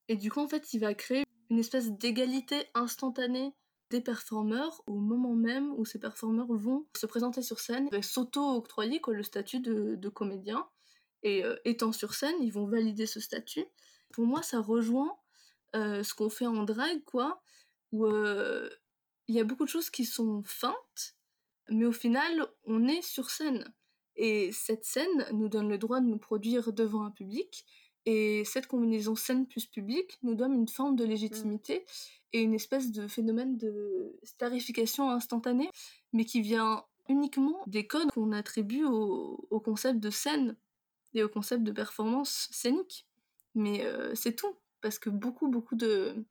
[0.09, 3.53] Et du coup, en fait, il va créer une espèce d'égalité instantanée
[3.89, 9.23] des performeurs au moment même où ces performeurs vont se présenter sur scène s'auto-octroyer le
[9.23, 10.67] statut de, de comédien.
[11.23, 13.65] Et euh, étant sur scène, ils vont valider ce statut.
[14.11, 15.17] Pour moi, ça rejoint
[15.75, 17.41] euh, ce qu'on fait en drag, quoi,
[17.91, 18.69] où euh,
[19.27, 21.15] il y a beaucoup de choses qui sont feintes,
[21.69, 23.73] mais au final, on est sur scène.
[24.15, 27.65] Et cette scène nous donne le droit de nous produire devant un public,
[28.05, 31.85] et cette combinaison scène plus public nous donne une forme de légitimité
[32.33, 35.69] et une espèce de phénomène de starification instantanée,
[36.13, 40.55] mais qui vient uniquement des codes qu'on attribue au, concept de scène
[41.13, 43.07] et au concept de performance scénique.
[43.55, 46.25] Mais euh, c'est tout, parce que beaucoup, beaucoup de,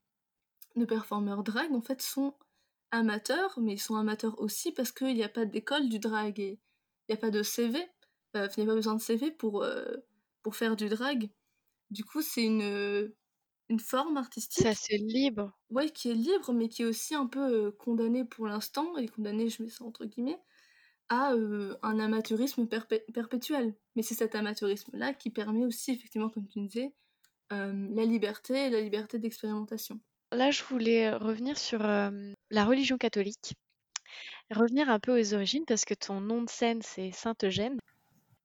[0.75, 2.33] de performeurs drag, en fait, sont
[2.91, 6.59] amateurs, mais ils sont amateurs aussi parce qu'il n'y a pas d'école du drag et
[7.07, 7.79] il n'y a pas de CV.
[8.35, 9.97] Euh, il n'y a pas besoin de CV pour, euh,
[10.43, 11.29] pour faire du drag.
[11.89, 13.11] Du coup, c'est une,
[13.69, 15.51] une forme artistique C'est assez libre.
[15.69, 19.07] ouais, qui est libre, mais qui est aussi un peu euh, condamné pour l'instant, et
[19.07, 20.39] condamné, je mets ça entre guillemets,
[21.09, 23.75] à euh, un amateurisme perpé- perpétuel.
[23.95, 26.93] Mais c'est cet amateurisme-là qui permet aussi, effectivement, comme tu disais,
[27.53, 29.99] euh, la liberté et la liberté d'expérimentation.
[30.33, 33.53] Là, je voulais revenir sur la religion catholique,
[34.51, 37.77] revenir un peu aux origines parce que ton nom de scène, c'est Sainte-Eugène.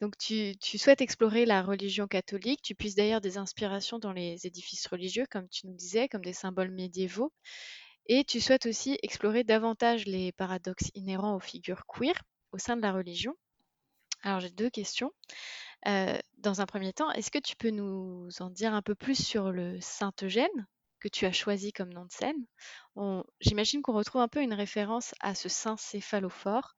[0.03, 2.61] Donc, tu, souhaites explorer la religion catholique.
[2.61, 6.33] Tu puisses d'ailleurs des inspirations dans les édifices religieux, comme tu nous disais, comme des
[6.33, 7.33] symboles médiévaux.
[8.07, 12.83] Et tu souhaites aussi explorer davantage les paradoxes inhérents aux figures queer au sein de
[12.83, 13.37] la religion.
[14.25, 15.13] Alors, j'ai deux questions.
[15.87, 19.25] Euh, dans un premier temps, est-ce que tu peux nous en dire un peu plus
[19.25, 20.67] sur le Saint-Eugène
[20.99, 22.45] que tu as choisi comme nom de scène?
[23.41, 26.75] J'imagine qu'on retrouve un peu une référence à ce saint céphalophore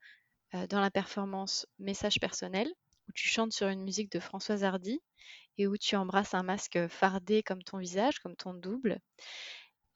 [0.53, 2.71] euh, dans la performance Message personnel,
[3.09, 5.01] où tu chantes sur une musique de Françoise Hardy
[5.59, 8.99] et où tu embrasses un masque fardé comme ton visage, comme ton double.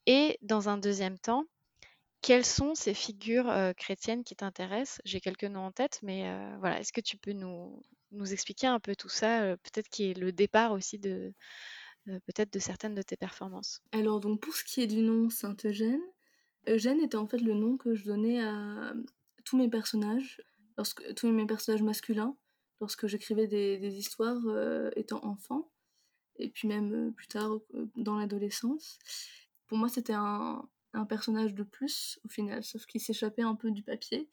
[0.05, 1.45] Et dans un deuxième temps,
[2.21, 5.01] quelles sont ces figures euh, chrétiennes qui t'intéressent?
[5.05, 7.81] J'ai quelques noms en tête, mais euh, voilà, est-ce que tu peux nous,
[8.31, 11.33] expliquer un peu tout ça, euh, peut-être qui est le départ aussi de
[12.05, 13.81] peut-être de certaines de tes performances?
[13.91, 16.01] Alors, donc, pour ce qui est du nom Sainte-Eugène,
[16.67, 18.93] Eugène était en fait le nom que je donnais à
[19.45, 20.41] tous mes personnages,
[20.75, 22.35] lorsque, tous mes personnages masculins,
[22.81, 25.69] lorsque j'écrivais des, des histoires euh, étant enfant,
[26.37, 28.99] et puis même euh, plus tard euh, dans l'adolescence.
[29.67, 33.71] Pour moi, c'était un, un personnage de plus au final, sauf qu'il s'échappait un peu
[33.71, 34.29] du papier,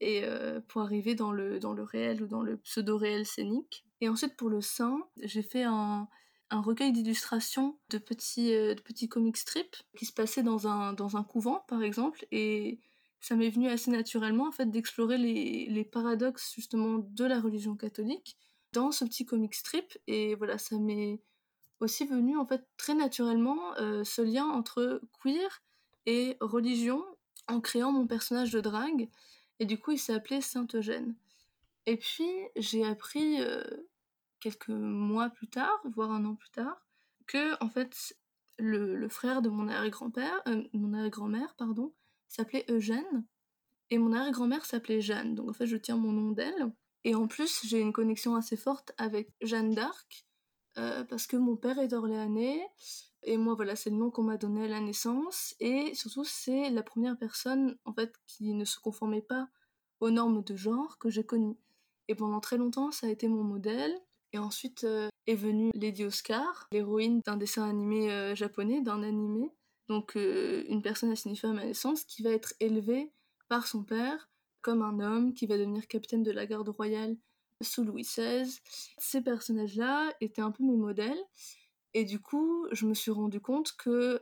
[0.00, 0.24] et
[0.66, 3.84] pour arriver dans le, dans le réel ou dans le pseudo-réel scénique.
[4.00, 6.08] Et ensuite, pour le saint, j'ai fait un,
[6.52, 11.16] un recueil d'illustrations de petits, euh, petits comic strips qui se passaient dans un, dans
[11.16, 12.78] un couvent, par exemple, et
[13.22, 17.74] ça m'est venu assez naturellement, en fait, d'explorer les, les paradoxes, justement, de la religion
[17.74, 18.36] catholique
[18.74, 21.22] dans ce petit comic strip, et voilà, ça m'est
[21.80, 25.62] aussi venu, en fait, très naturellement, euh, ce lien entre queer
[26.04, 27.02] et religion,
[27.48, 29.08] en créant mon personnage de drague,
[29.58, 31.14] et du coup, il s'est appelé Saint-Eugène.
[31.86, 33.40] Et puis, j'ai appris...
[33.40, 33.64] euh,
[34.42, 36.84] quelques mois plus tard, voire un an plus tard,
[37.28, 38.16] que en fait
[38.58, 41.92] le, le frère de mon arrière-grand-père, euh, mon arrière-grand-mère, pardon,
[42.32, 43.24] s'appelait Eugène
[43.90, 45.34] et mon arrière-grand-mère s'appelait Jeanne.
[45.34, 46.72] Donc en fait, je tiens mon nom d'elle.
[47.04, 50.26] Et en plus, j'ai une connexion assez forte avec Jeanne d'Arc
[50.78, 52.66] euh, parce que mon père est orléanais
[53.24, 56.70] et moi voilà, c'est le nom qu'on m'a donné à la naissance et surtout c'est
[56.70, 59.48] la première personne en fait qui ne se conformait pas
[60.00, 61.58] aux normes de genre que j'ai connues.
[62.08, 63.94] Et pendant très longtemps, ça a été mon modèle.
[64.32, 69.50] Et ensuite euh, est venue Lady Oscar, l'héroïne d'un dessin animé euh, japonais, d'un animé.
[69.92, 73.12] Donc euh, une personne assignée à naissance qui va être élevée
[73.50, 74.30] par son père
[74.62, 77.16] comme un homme qui va devenir capitaine de la garde royale
[77.60, 78.50] sous Louis XVI.
[78.96, 81.22] Ces personnages-là étaient un peu mes modèles.
[81.92, 84.18] Et du coup, je me suis rendu compte que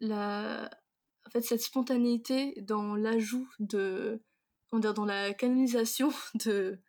[0.00, 0.68] la...
[1.24, 4.20] en fait, cette spontanéité dans l'ajout de...
[4.68, 6.10] Comment dire, dans la canonisation
[6.44, 6.80] de,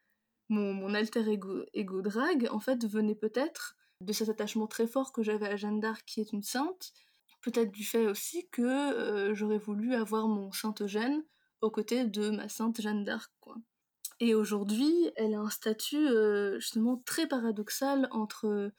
[0.49, 5.21] mon, alter ego, ego drag, en fait, venait peut-être de cet attachement très fort que
[5.21, 6.93] j'avais à Jeanne d'Arc, qui est une sainte,
[7.41, 11.23] peut-être du fait aussi que euh, j'aurais voulu avoir mon saint Eugène
[11.61, 13.31] aux côtés de ma sainte Jeanne d'Arc.
[14.21, 18.71] Et aujourd'hui, elle a un statut euh, justement très paradoxal entre,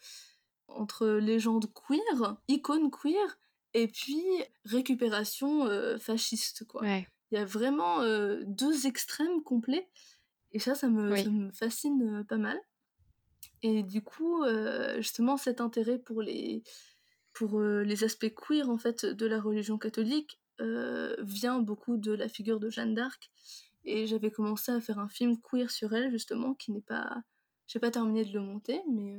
[0.68, 3.38] entre légende queer, icône queer,
[3.72, 4.22] et puis
[4.64, 6.82] récupération euh, fasciste, quoi.
[7.32, 8.02] Il y a vraiment
[8.44, 9.88] deux extrêmes complets
[10.50, 12.60] et ça, ça me, ça me fascine pas mal.
[13.62, 14.42] Et du coup,
[14.96, 16.64] justement, cet intérêt pour les,
[17.40, 20.38] pour les aspects queer en fait de la religion catholique
[21.20, 23.31] vient beaucoup de la figure de Jeanne d'Arc.
[23.85, 27.22] Et j'avais commencé à faire un film queer sur elle justement, qui n'est pas,
[27.66, 29.18] j'ai pas terminé de le monter, mais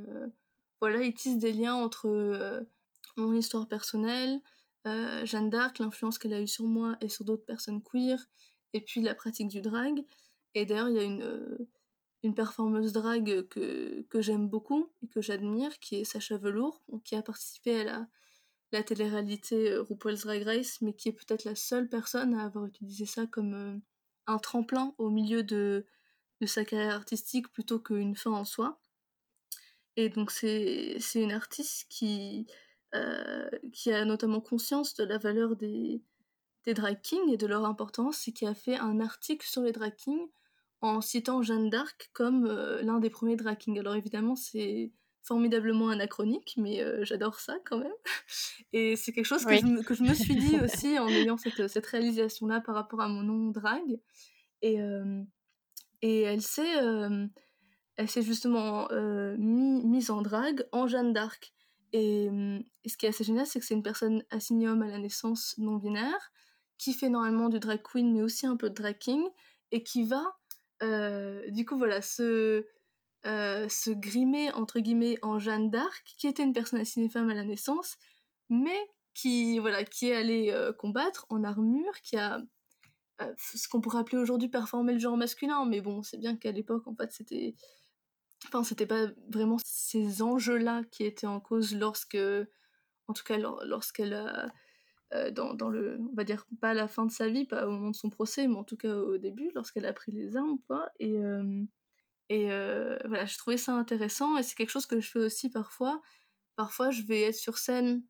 [0.80, 2.64] voilà, il tisse des liens entre
[3.16, 4.40] mon histoire personnelle,
[4.84, 8.24] Jeanne d'Arc, l'influence qu'elle a eue sur moi et sur d'autres personnes queer,
[8.72, 10.04] et puis la pratique du drag.
[10.54, 11.58] Et d'ailleurs, il y a une, euh,
[12.22, 17.16] une performeuse drague que, que j'aime beaucoup et que j'admire, qui est Sacha Velour, qui
[17.16, 18.08] a participé à la,
[18.72, 22.66] la télé-réalité euh, RuPaul's Drag Race, mais qui est peut-être la seule personne à avoir
[22.66, 23.76] utilisé ça comme euh,
[24.26, 25.86] un tremplin au milieu de,
[26.40, 28.80] de sa carrière artistique plutôt qu'une fin en soi.
[29.96, 32.46] Et donc c'est une artiste qui,
[33.72, 36.02] qui a notamment conscience de la valeur des,
[36.64, 39.72] des drag kings et de leur importance et qui a fait un article sur les
[39.72, 40.28] drag kings
[40.82, 43.78] en citant Jeanne d'Arc comme euh, l'un des premiers drag kings.
[43.78, 44.90] Alors évidemment, c'est
[45.22, 47.92] formidablement anachronique, mais euh, j'adore ça quand même.
[48.72, 51.38] Et c'est quelque chose que, je me, que, je me, suis dit aussi en ayant
[51.38, 54.00] cette, cette réalisation-là par rapport à mon nom drag.
[54.60, 55.22] Et, euh,
[56.02, 56.76] et elle s'est
[57.96, 58.88] elle s'est justement
[59.38, 61.52] mise en drag en Jeanne d'Arc.
[61.92, 64.88] Et, et, ce qui est assez génial, c'est que c'est une personne assignée homme à
[64.88, 66.32] la naissance non binaire,
[66.78, 69.22] qui fait normalement du drag queen, mais aussi un peu de drag king,
[69.72, 70.36] et qui va
[70.82, 72.66] euh, du coup, voilà, se,
[73.26, 77.44] euh, grimer, entre guillemets, en Jeanne d'Arc, qui était une personne assignée femme à la
[77.44, 77.96] naissance,
[78.48, 78.78] mais
[79.14, 82.40] qui, voilà, qui est allée euh, combattre en armure, qui a
[83.38, 86.86] ce qu'on pourrait appeler aujourd'hui performer le genre masculin, mais bon, c'est bien qu'à l'époque,
[86.86, 87.54] en fait, c'était...
[88.46, 92.18] Enfin, c'était pas vraiment ces enjeux-là qui étaient en cause lorsque...
[93.08, 94.48] En tout cas, lorsqu'elle a euh,
[95.32, 97.70] dans, dans, le, on va dire pas à la fin de sa vie, pas au
[97.70, 100.58] moment de son procès, mais en tout cas au début, lorsqu'elle a pris les armes,
[100.66, 100.90] quoi.
[100.98, 101.62] Et, euh,
[102.30, 106.00] euh, voilà, je trouvais ça intéressant et c'est quelque chose que je fais aussi parfois.
[106.56, 108.02] Parfois, je vais être sur scène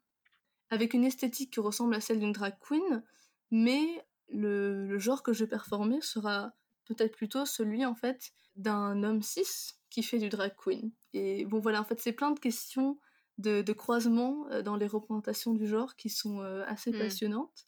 [0.71, 3.03] avec une esthétique qui ressemble à celle d'une drag queen,
[3.51, 6.53] mais le, le, genre que je vais performer sera
[6.87, 10.93] peut-être plutôt celui en fait d'un homme cis qui fait du drag queen.
[11.13, 12.99] Et bon voilà, en fait, c'est plein de questions
[13.39, 16.99] de, de croisements euh, dans les représentations du genre qui sont euh, assez mmh.
[16.99, 17.67] passionnantes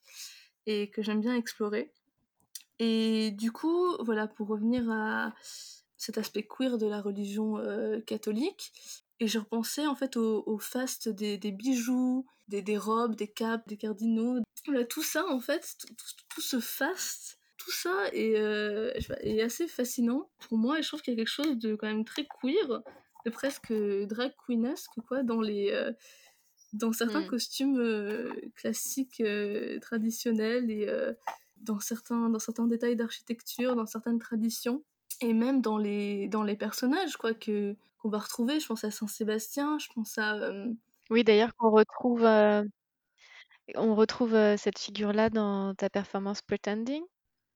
[0.66, 1.92] et que j'aime bien explorer.
[2.78, 5.34] Et du coup, voilà, pour revenir à
[5.96, 8.72] cet aspect queer de la religion euh, catholique,
[9.20, 13.28] et je repensais en fait au, au faste des, des bijoux, des, des, robes, des
[13.28, 14.40] capes, des cardinaux.
[14.66, 15.94] Voilà, tout ça, en fait, tout,
[16.28, 21.02] tout, ce faste, tout ça est, euh, est, assez fascinant pour moi et je trouve
[21.02, 22.82] qu'il y a quelque chose de quand même très queer
[23.24, 25.92] de presque drag queenesque quoi dans les euh,
[26.72, 27.26] dans certains mmh.
[27.28, 30.88] costumes euh, classiques euh, traditionnels et
[31.56, 34.84] dans certains dans certains détails d'architecture dans certaines traditions
[35.20, 38.60] et même dans les dans les personnages quoi que qu'on va retrouver.
[38.60, 40.52] Je pense à Saint Sébastien je pense à
[41.10, 42.24] oui d'ailleurs qu'on retrouve
[43.76, 47.02] on retrouve cette figure là dans ta performance Pretending.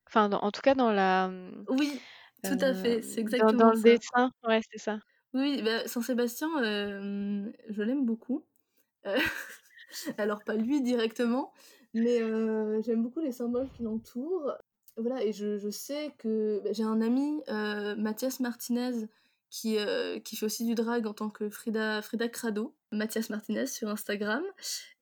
[0.06, 1.30] Enfin en tout cas dans la
[1.68, 2.00] oui
[2.44, 4.30] tout à fait c'est exactement dans, dans le dessin.
[4.46, 5.00] Ouais c'est ça
[5.38, 8.44] oui, bah, Saint-Sébastien, euh, je l'aime beaucoup.
[9.06, 9.16] Euh,
[10.18, 11.52] alors, pas lui directement,
[11.94, 14.52] mais euh, j'aime beaucoup les symboles qui l'entourent.
[14.96, 17.40] Voilà, et je, sais que bah, j'ai un ami,
[17.96, 19.06] Mathias Martinez,
[19.50, 24.42] qui, fait aussi du drag en tant que Frida, Frida Crado, Mathias Martinez sur Instagram,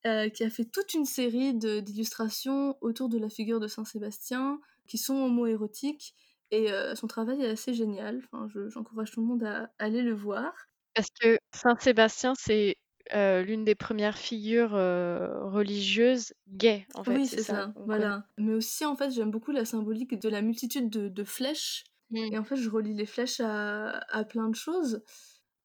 [0.05, 5.15] qui a fait toute une série d'illustrations autour de la figure de Saint-Sébastien, qui sont
[5.15, 6.15] homo-érotiques,
[6.51, 8.21] et euh, son travail est assez génial.
[8.25, 10.53] Enfin, je- j'encourage tout le monde à aller le voir.
[10.95, 12.77] Parce que Saint-Sébastien, c'est
[13.15, 17.73] euh, l'une des premières figures euh, religieuses gays, en fait, Oui, c'est ça.
[17.77, 18.29] voilà.
[18.37, 21.85] Mais aussi, en fait, j'aime beaucoup la symbolique de la multitude de, de flèches.
[22.11, 22.33] Mm.
[22.33, 25.03] Et en fait, je relie les flèches à, à plein de choses.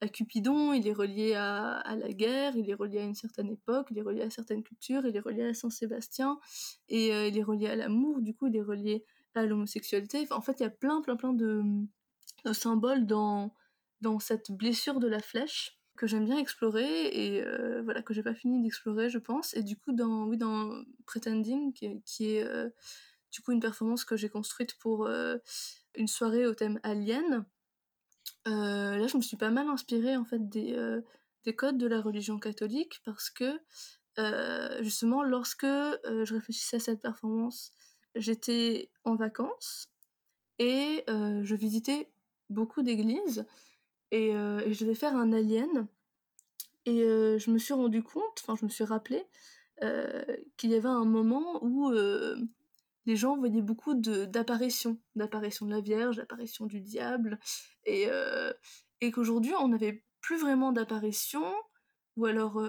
[0.01, 3.49] À Cupidon, il est relié à, à la guerre, il est relié à une certaine
[3.51, 6.39] époque, il est relié à certaines cultures, il est relié à Saint-Sébastien,
[6.89, 9.05] et euh, il est relié à l'amour, du coup, il est relié
[9.36, 10.27] à l'homosexualité.
[10.32, 11.63] En fait, il y a plein, plein, plein de,
[12.53, 13.53] symboles dans,
[14.01, 18.23] dans cette blessure de la flèche que j'aime bien explorer et euh, voilà que j'ai
[18.23, 21.86] pas fini d'explorer je pense et du coup dans oui dans Pretending qui
[22.36, 22.69] est, euh,
[23.32, 25.38] du coup une performance que j'ai construite pour euh,
[25.95, 27.45] une soirée au thème alien
[28.45, 30.75] là je me suis pas mal inspirée en fait des,
[31.43, 33.59] des codes de la religion catholique parce que
[34.82, 37.73] justement lorsque je réfléchissais à cette performance
[38.16, 39.89] j'étais en vacances
[40.59, 42.12] et euh, je visitais
[42.49, 43.45] beaucoup d'églises
[44.12, 45.88] et, euh, et je devais faire un alien
[46.86, 49.26] et euh, je me suis rendu compte, enfin je me suis rappelé
[50.57, 56.18] qu'il y avait un moment où les gens voyaient beaucoup d'apparitions, d'apparitions de la Vierge,
[56.18, 57.39] d'apparitions du diable,
[57.86, 58.05] et,
[58.99, 61.51] et qu'aujourd'hui on n'avait plus vraiment d'apparitions,
[62.16, 62.62] ou alors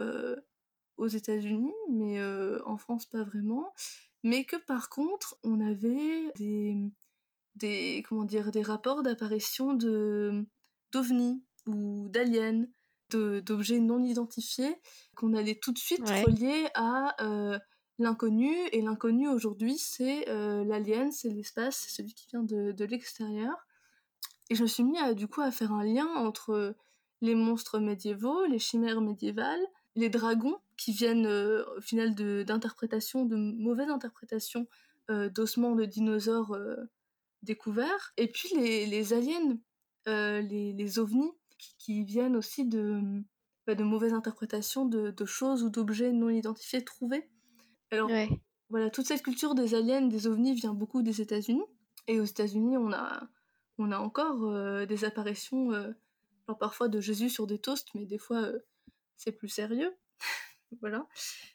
[0.97, 2.19] aux États-Unis, mais
[2.65, 3.75] en France pas vraiment,
[4.23, 6.77] mais que par contre on avait des,
[7.57, 10.47] des comment dire des rapports d'apparition de
[10.93, 12.67] d'ovnis ou d'aliens,
[13.11, 14.75] d'objets non identifiés
[15.17, 16.23] qu'on allait tout de suite Ouais.
[16.23, 17.59] relier à euh,
[17.99, 22.85] l'inconnu et l'inconnu aujourd'hui c'est euh, l'alien, c'est l'espace, c'est celui qui vient de, de
[22.85, 23.55] l'extérieur.
[24.51, 26.75] Et je me suis mis à, du coup à faire un lien entre
[27.21, 29.65] les monstres médiévaux, les chimères médiévales,
[29.95, 34.67] les dragons qui viennent euh, au final de- d'interprétations, de, mauvaises interprétations
[35.11, 36.77] euh, d'ossements de dinosaures euh,
[37.43, 39.59] découverts, et puis les, les aliens,
[40.07, 43.01] les, les ovnis, qui, qui viennent aussi de,
[43.67, 47.31] bah, de mauvaises interprétations de, de choses ou d'objets non identifiés trouvés.
[47.91, 48.29] Alors Ouais.
[48.71, 51.65] voilà, toute cette culture des aliens, des ovnis vient beaucoup des États-Unis.
[52.09, 53.29] Et aux États-Unis, on a,
[53.79, 58.51] on a encore des apparitions, alors parfois de Jésus sur des toasts, mais des fois
[59.23, 59.95] c'est plus sérieux.
[60.81, 61.07] voilà.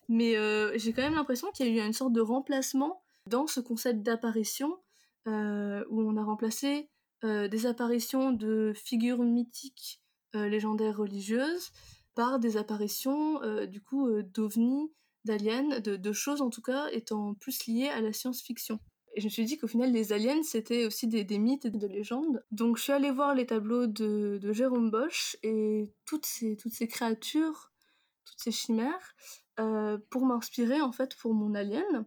[0.09, 3.47] Mais euh, j'ai quand même l'impression qu'il y a eu une sorte de remplacement dans
[3.47, 4.77] ce concept d'apparition,
[5.27, 6.89] euh, où on a remplacé
[7.23, 10.01] euh, des apparitions de figures mythiques,
[10.33, 11.71] légendaires religieuses,
[12.13, 14.91] par des apparitions du coup d'ovnis,
[15.25, 18.79] d'aliens, de choses en tout cas étant plus liées à la science-fiction.
[19.17, 21.87] Et je me suis dit qu'au final, les aliens, c'était aussi des, mythes et des
[21.87, 22.43] légendes.
[22.51, 26.87] Donc je suis allée voir les tableaux de, Jérôme Bosch et toutes ces, toutes ces
[26.87, 27.71] créatures,
[28.25, 29.15] toutes ces chimères,
[29.59, 32.05] euh, pour m'inspirer en fait pour mon alien.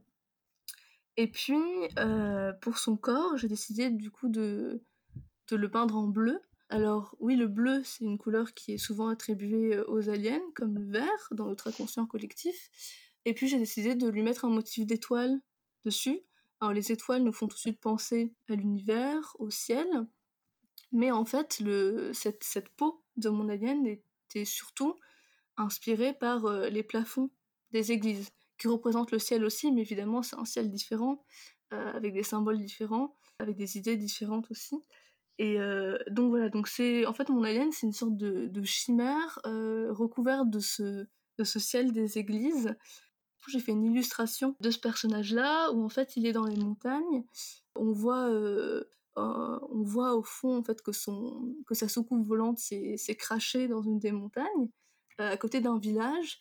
[1.17, 1.59] Et puis,
[1.99, 4.81] euh, pour son corps, j'ai décidé du coup de,
[5.49, 6.41] de le peindre en bleu.
[6.69, 10.79] Alors oui, le bleu, c'est une couleur qui est souvent attribuée euh, aux aliens, comme
[10.79, 12.71] le vert, dans notre inconscient collectif.
[13.25, 15.41] Et puis j'ai décidé de lui mettre un motif d'étoile
[15.85, 16.21] dessus.
[16.61, 19.89] Alors les étoiles nous font tout de suite penser à l'univers, au ciel.
[20.93, 21.63] Mais en fait,
[22.13, 24.97] cette, peau de mon alien était surtout
[25.57, 27.31] inspirée par euh, les plafonds
[27.71, 31.25] des églises, qui représentent le ciel aussi, mais évidemment c'est un ciel différent,
[31.73, 34.77] euh, avec des symboles différents, avec des idées différentes aussi.
[35.39, 39.39] Et euh, donc voilà, donc c'est en fait mon alien, c'est une sorte de, chimère
[39.45, 41.07] recouverte de ce
[41.39, 42.75] ciel des églises.
[43.49, 47.25] J'ai fait une illustration de ce personnage-là où en fait il est dans les montagnes.
[47.75, 48.85] On voit, euh,
[49.19, 53.67] euh, on voit au fond en fait que son que sa soucoupe volante s'est crachée
[53.67, 54.69] dans une des montagnes
[55.21, 56.39] euh, à côté d'un village.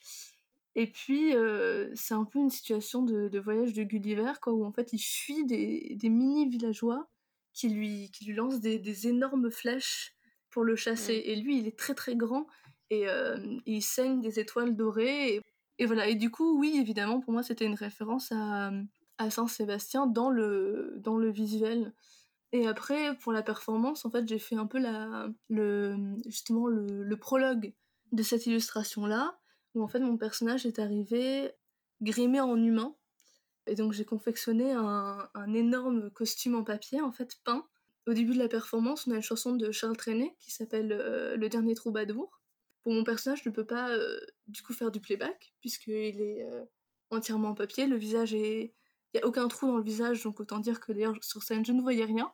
[0.76, 4.64] Et puis euh, c'est un peu une situation de, de voyage de Gulliver quoi où
[4.66, 7.10] en fait il fuit des, des mini villageois
[7.54, 10.16] qui lui, qui lui lance des, des énormes flèches
[10.50, 11.22] pour le chasser.
[11.26, 12.48] Et lui, il est très très grand
[12.90, 15.36] et euh, il saigne des étoiles dorées.
[15.36, 15.42] Et,
[15.80, 16.08] et voilà.
[16.08, 18.72] Et du coup, oui, évidemment, pour moi, c'était une référence à,
[19.30, 21.94] Saint-Sébastien dans le, dans le visuel.
[22.52, 27.16] Et après, pour la performance, en fait, j'ai fait un peu la, le, justement le
[27.18, 27.74] prologue
[28.12, 29.40] de cette illustration-là,
[29.76, 31.52] où en fait mon personnage est arrivé
[32.02, 32.96] grimé en humain.
[33.68, 37.66] Et donc j'ai confectionné un, un énorme costume en papier, en fait peint.
[38.08, 41.36] Au début de la performance, on a une chanson de Charles Trenet qui s'appelle euh,
[41.36, 42.39] Le dernier troubadour.
[42.84, 46.44] Pour mon personnage, je ne peux pas euh, du coup faire du playback, puisqu'il est
[46.44, 46.64] euh,
[47.10, 47.88] entièrement en papier.
[47.88, 48.74] Le visage est.
[49.14, 51.66] Il n'y a aucun trou dans le visage, donc autant dire que d'ailleurs sur scène
[51.66, 52.32] je ne voyais rien.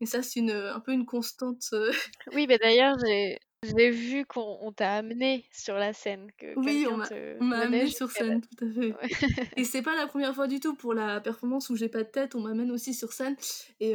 [0.00, 1.68] Et ça, c'est une, un peu une constante.
[1.72, 1.92] euh,
[2.34, 6.86] Oui, mais d'ailleurs, j'ai j'ai vu qu'on on t'a amené sur la scène, que Oui,
[6.90, 8.92] on m'a te amené sur la scène, tout à fait.
[8.92, 9.48] Ouais.
[9.56, 12.08] Et c'est pas la première fois du tout pour la performance où j'ai pas de
[12.10, 13.36] tête, on m'amène aussi sur scène.
[13.80, 13.94] Et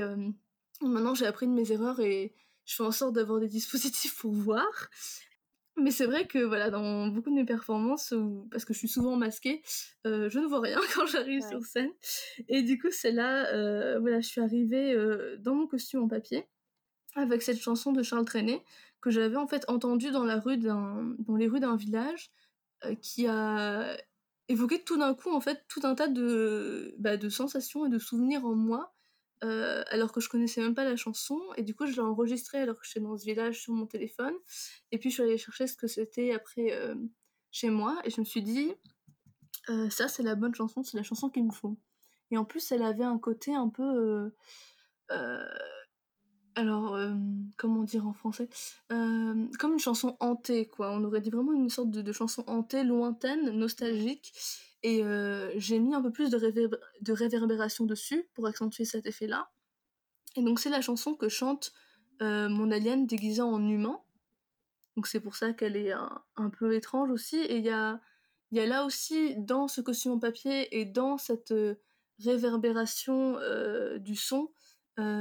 [0.82, 2.34] maintenant, j'ai appris de mes erreurs et
[2.66, 4.90] je fais en sorte d'avoir des dispositifs pour voir.
[5.78, 8.88] Mais c'est vrai que voilà, dans beaucoup de mes performances, où- parce que je suis
[8.90, 9.62] souvent masquée,
[10.06, 11.48] euh, je ne vois rien quand j'arrive Ouais.
[11.48, 11.92] sur scène.
[12.50, 16.08] Et du coup, c'est là, euh, voilà, je suis arrivée euh, dans mon costume en
[16.08, 16.48] papier
[17.16, 18.64] avec cette chanson de Charles Trenet
[19.02, 22.32] que j'avais en fait entendue dans la rue d'un, dans les rues d'un village
[23.02, 23.98] qui a
[24.48, 28.00] évoqué tout d'un coup en fait tout un tas de, bah, de sensations et de
[28.00, 28.94] souvenirs en moi
[29.44, 32.60] euh, alors que je connaissais même pas la chanson et du coup je l'ai enregistrée
[32.60, 34.36] alors que j'étais dans ce village sur mon téléphone
[34.92, 36.94] et puis je suis allée chercher ce que c'était après euh,
[37.50, 38.72] chez moi et je me suis dit
[39.70, 41.76] euh, ça c'est la bonne chanson c'est la chanson qu'il me faut
[42.30, 44.32] et en plus elle avait un côté un peu
[46.56, 46.98] alors,
[47.58, 48.48] comment dire en français
[48.90, 50.92] Comme une chanson hantée, quoi.
[50.92, 54.34] On aurait dit vraiment une sorte de chanson hantée, lointaine, nostalgique.
[54.84, 59.06] Et euh, j'ai mis un peu plus de, réverb- de réverbération dessus pour accentuer cet
[59.06, 59.52] effet-là.
[60.36, 61.72] Et donc, c'est la chanson que chante
[62.22, 64.02] euh, mon alien déguisé en humain.
[64.96, 67.38] Donc, c'est pour ça qu'elle est un, peu étrange aussi.
[67.38, 68.02] Et il y a,
[68.52, 71.76] y a là aussi, dans ce costume en papier et dans cette euh,
[72.20, 73.38] réverbération
[73.98, 74.52] du son,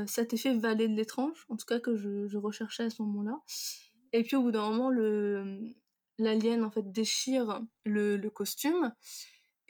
[0.07, 3.41] cet effet valet de l'étrange, en tout cas que je, recherchais à ce moment-là.
[4.13, 4.91] Et puis au bout d'un moment,
[6.19, 8.93] l'alien en fait déchire le costume.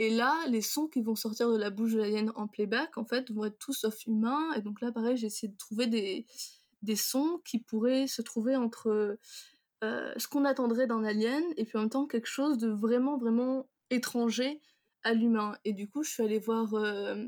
[0.01, 3.05] Et là, les sons qui vont sortir de la bouche de l'alien en playback, en
[3.05, 4.51] fait, vont être tous sauf humains.
[4.55, 9.19] Et donc là, pareil, j'ai essayé de trouver des, sons qui pourraient se trouver entre
[9.85, 13.19] euh, ce qu'on attendrait d'un alien et puis en même temps quelque chose de vraiment,
[13.19, 14.63] vraiment étranger
[15.03, 15.55] à l'humain.
[15.67, 17.27] Et du coup, je suis allée voir euh,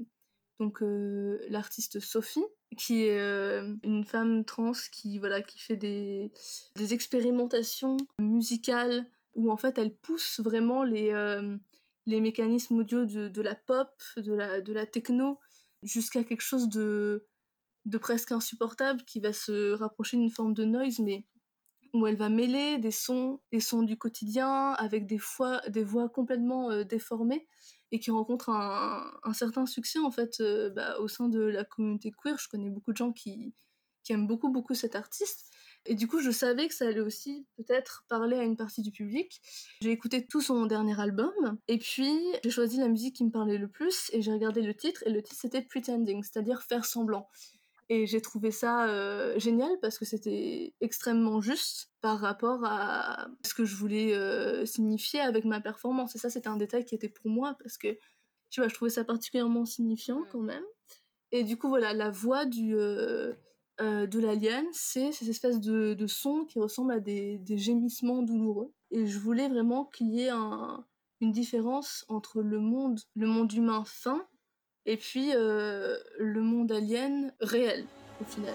[0.80, 2.46] euh, l'artiste Sophie,
[2.78, 3.20] qui est
[3.82, 6.32] une femme trans qui voilà qui fait des,
[6.76, 9.04] des expérimentations musicales
[9.34, 11.12] où en fait elle pousse vraiment les
[12.06, 15.38] les mécanismes audio de, de la pop, de la de la techno
[15.82, 17.26] jusqu'à quelque chose de
[17.84, 21.26] de presque insupportable qui va se rapprocher d'une forme de noise mais
[21.92, 26.08] où elle va mêler des sons, des sons du quotidien avec des, fois, des voix
[26.08, 27.46] complètement euh, déformées
[27.90, 31.64] et qui rencontre un, un certain succès en fait euh, bah, au sein de la
[31.64, 32.38] communauté queer.
[32.38, 33.54] Je connais beaucoup de gens qui,
[34.04, 35.51] qui aiment beaucoup beaucoup cet artiste.
[35.86, 38.92] Et du coup, je savais que ça allait aussi peut-être parler à une partie du
[38.92, 39.40] public.
[39.80, 41.32] J'ai écouté tout son dernier album,
[41.66, 42.12] et puis
[42.44, 45.10] j'ai choisi la musique qui me parlait le plus, et j'ai regardé le titre, et
[45.10, 47.28] le titre c'était Pretending, c'est-à-dire faire semblant.
[47.88, 53.52] Et j'ai trouvé ça euh, génial parce que c'était extrêmement juste par rapport à ce
[53.52, 56.14] que je voulais euh, signifier avec ma performance.
[56.16, 57.98] Et ça, c'était un détail qui était pour moi parce que,
[58.50, 60.64] tu vois, je trouvais ça particulièrement signifiant quand même.
[61.32, 63.34] Et du coup, voilà, la voix du, euh,
[63.80, 68.72] euh, de l'alien, c'est ces espèces de, sons qui ressemblent à des, gémissements douloureux.
[68.90, 70.84] Et je voulais vraiment qu'il y ait un,
[71.20, 74.26] une différence entre le monde, le monde humain fin
[74.84, 77.86] et puis euh, le monde alien réel
[78.20, 78.54] au final.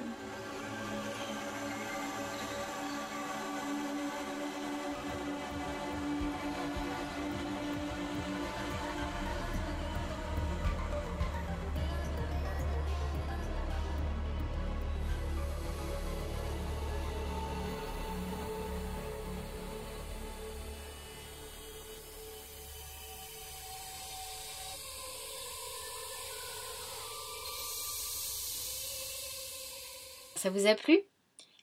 [30.49, 30.99] Vous a plu?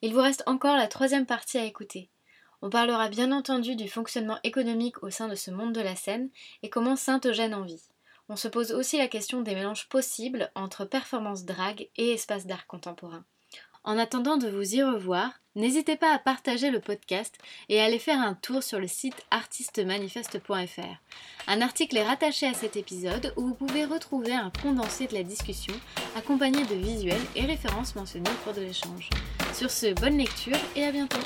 [0.03, 2.11] Il vous reste encore la troisième partie à écouter.
[2.61, 6.31] On parlera bien entendu du fonctionnement économique au sein de ce monde de la scène
[6.63, 7.83] et comment Saint-Eugène en vit.
[8.29, 12.67] On se pose aussi la question des mélanges possibles entre performance drague et espace d'art
[12.67, 13.25] contemporain.
[13.85, 17.37] En attendant de vous y revoir, n'hésitez pas à partager le podcast
[17.69, 20.81] et à aller faire un tour sur le site artistemanifeste.fr.
[21.47, 25.23] Un article est rattaché à cet épisode où vous pouvez retrouver un condensé de la
[25.23, 25.75] discussion
[26.17, 29.11] accompagné de visuels et références mentionnées au cours de l'échange.
[29.53, 31.21] Sur ce, bonne lecture et à bientôt.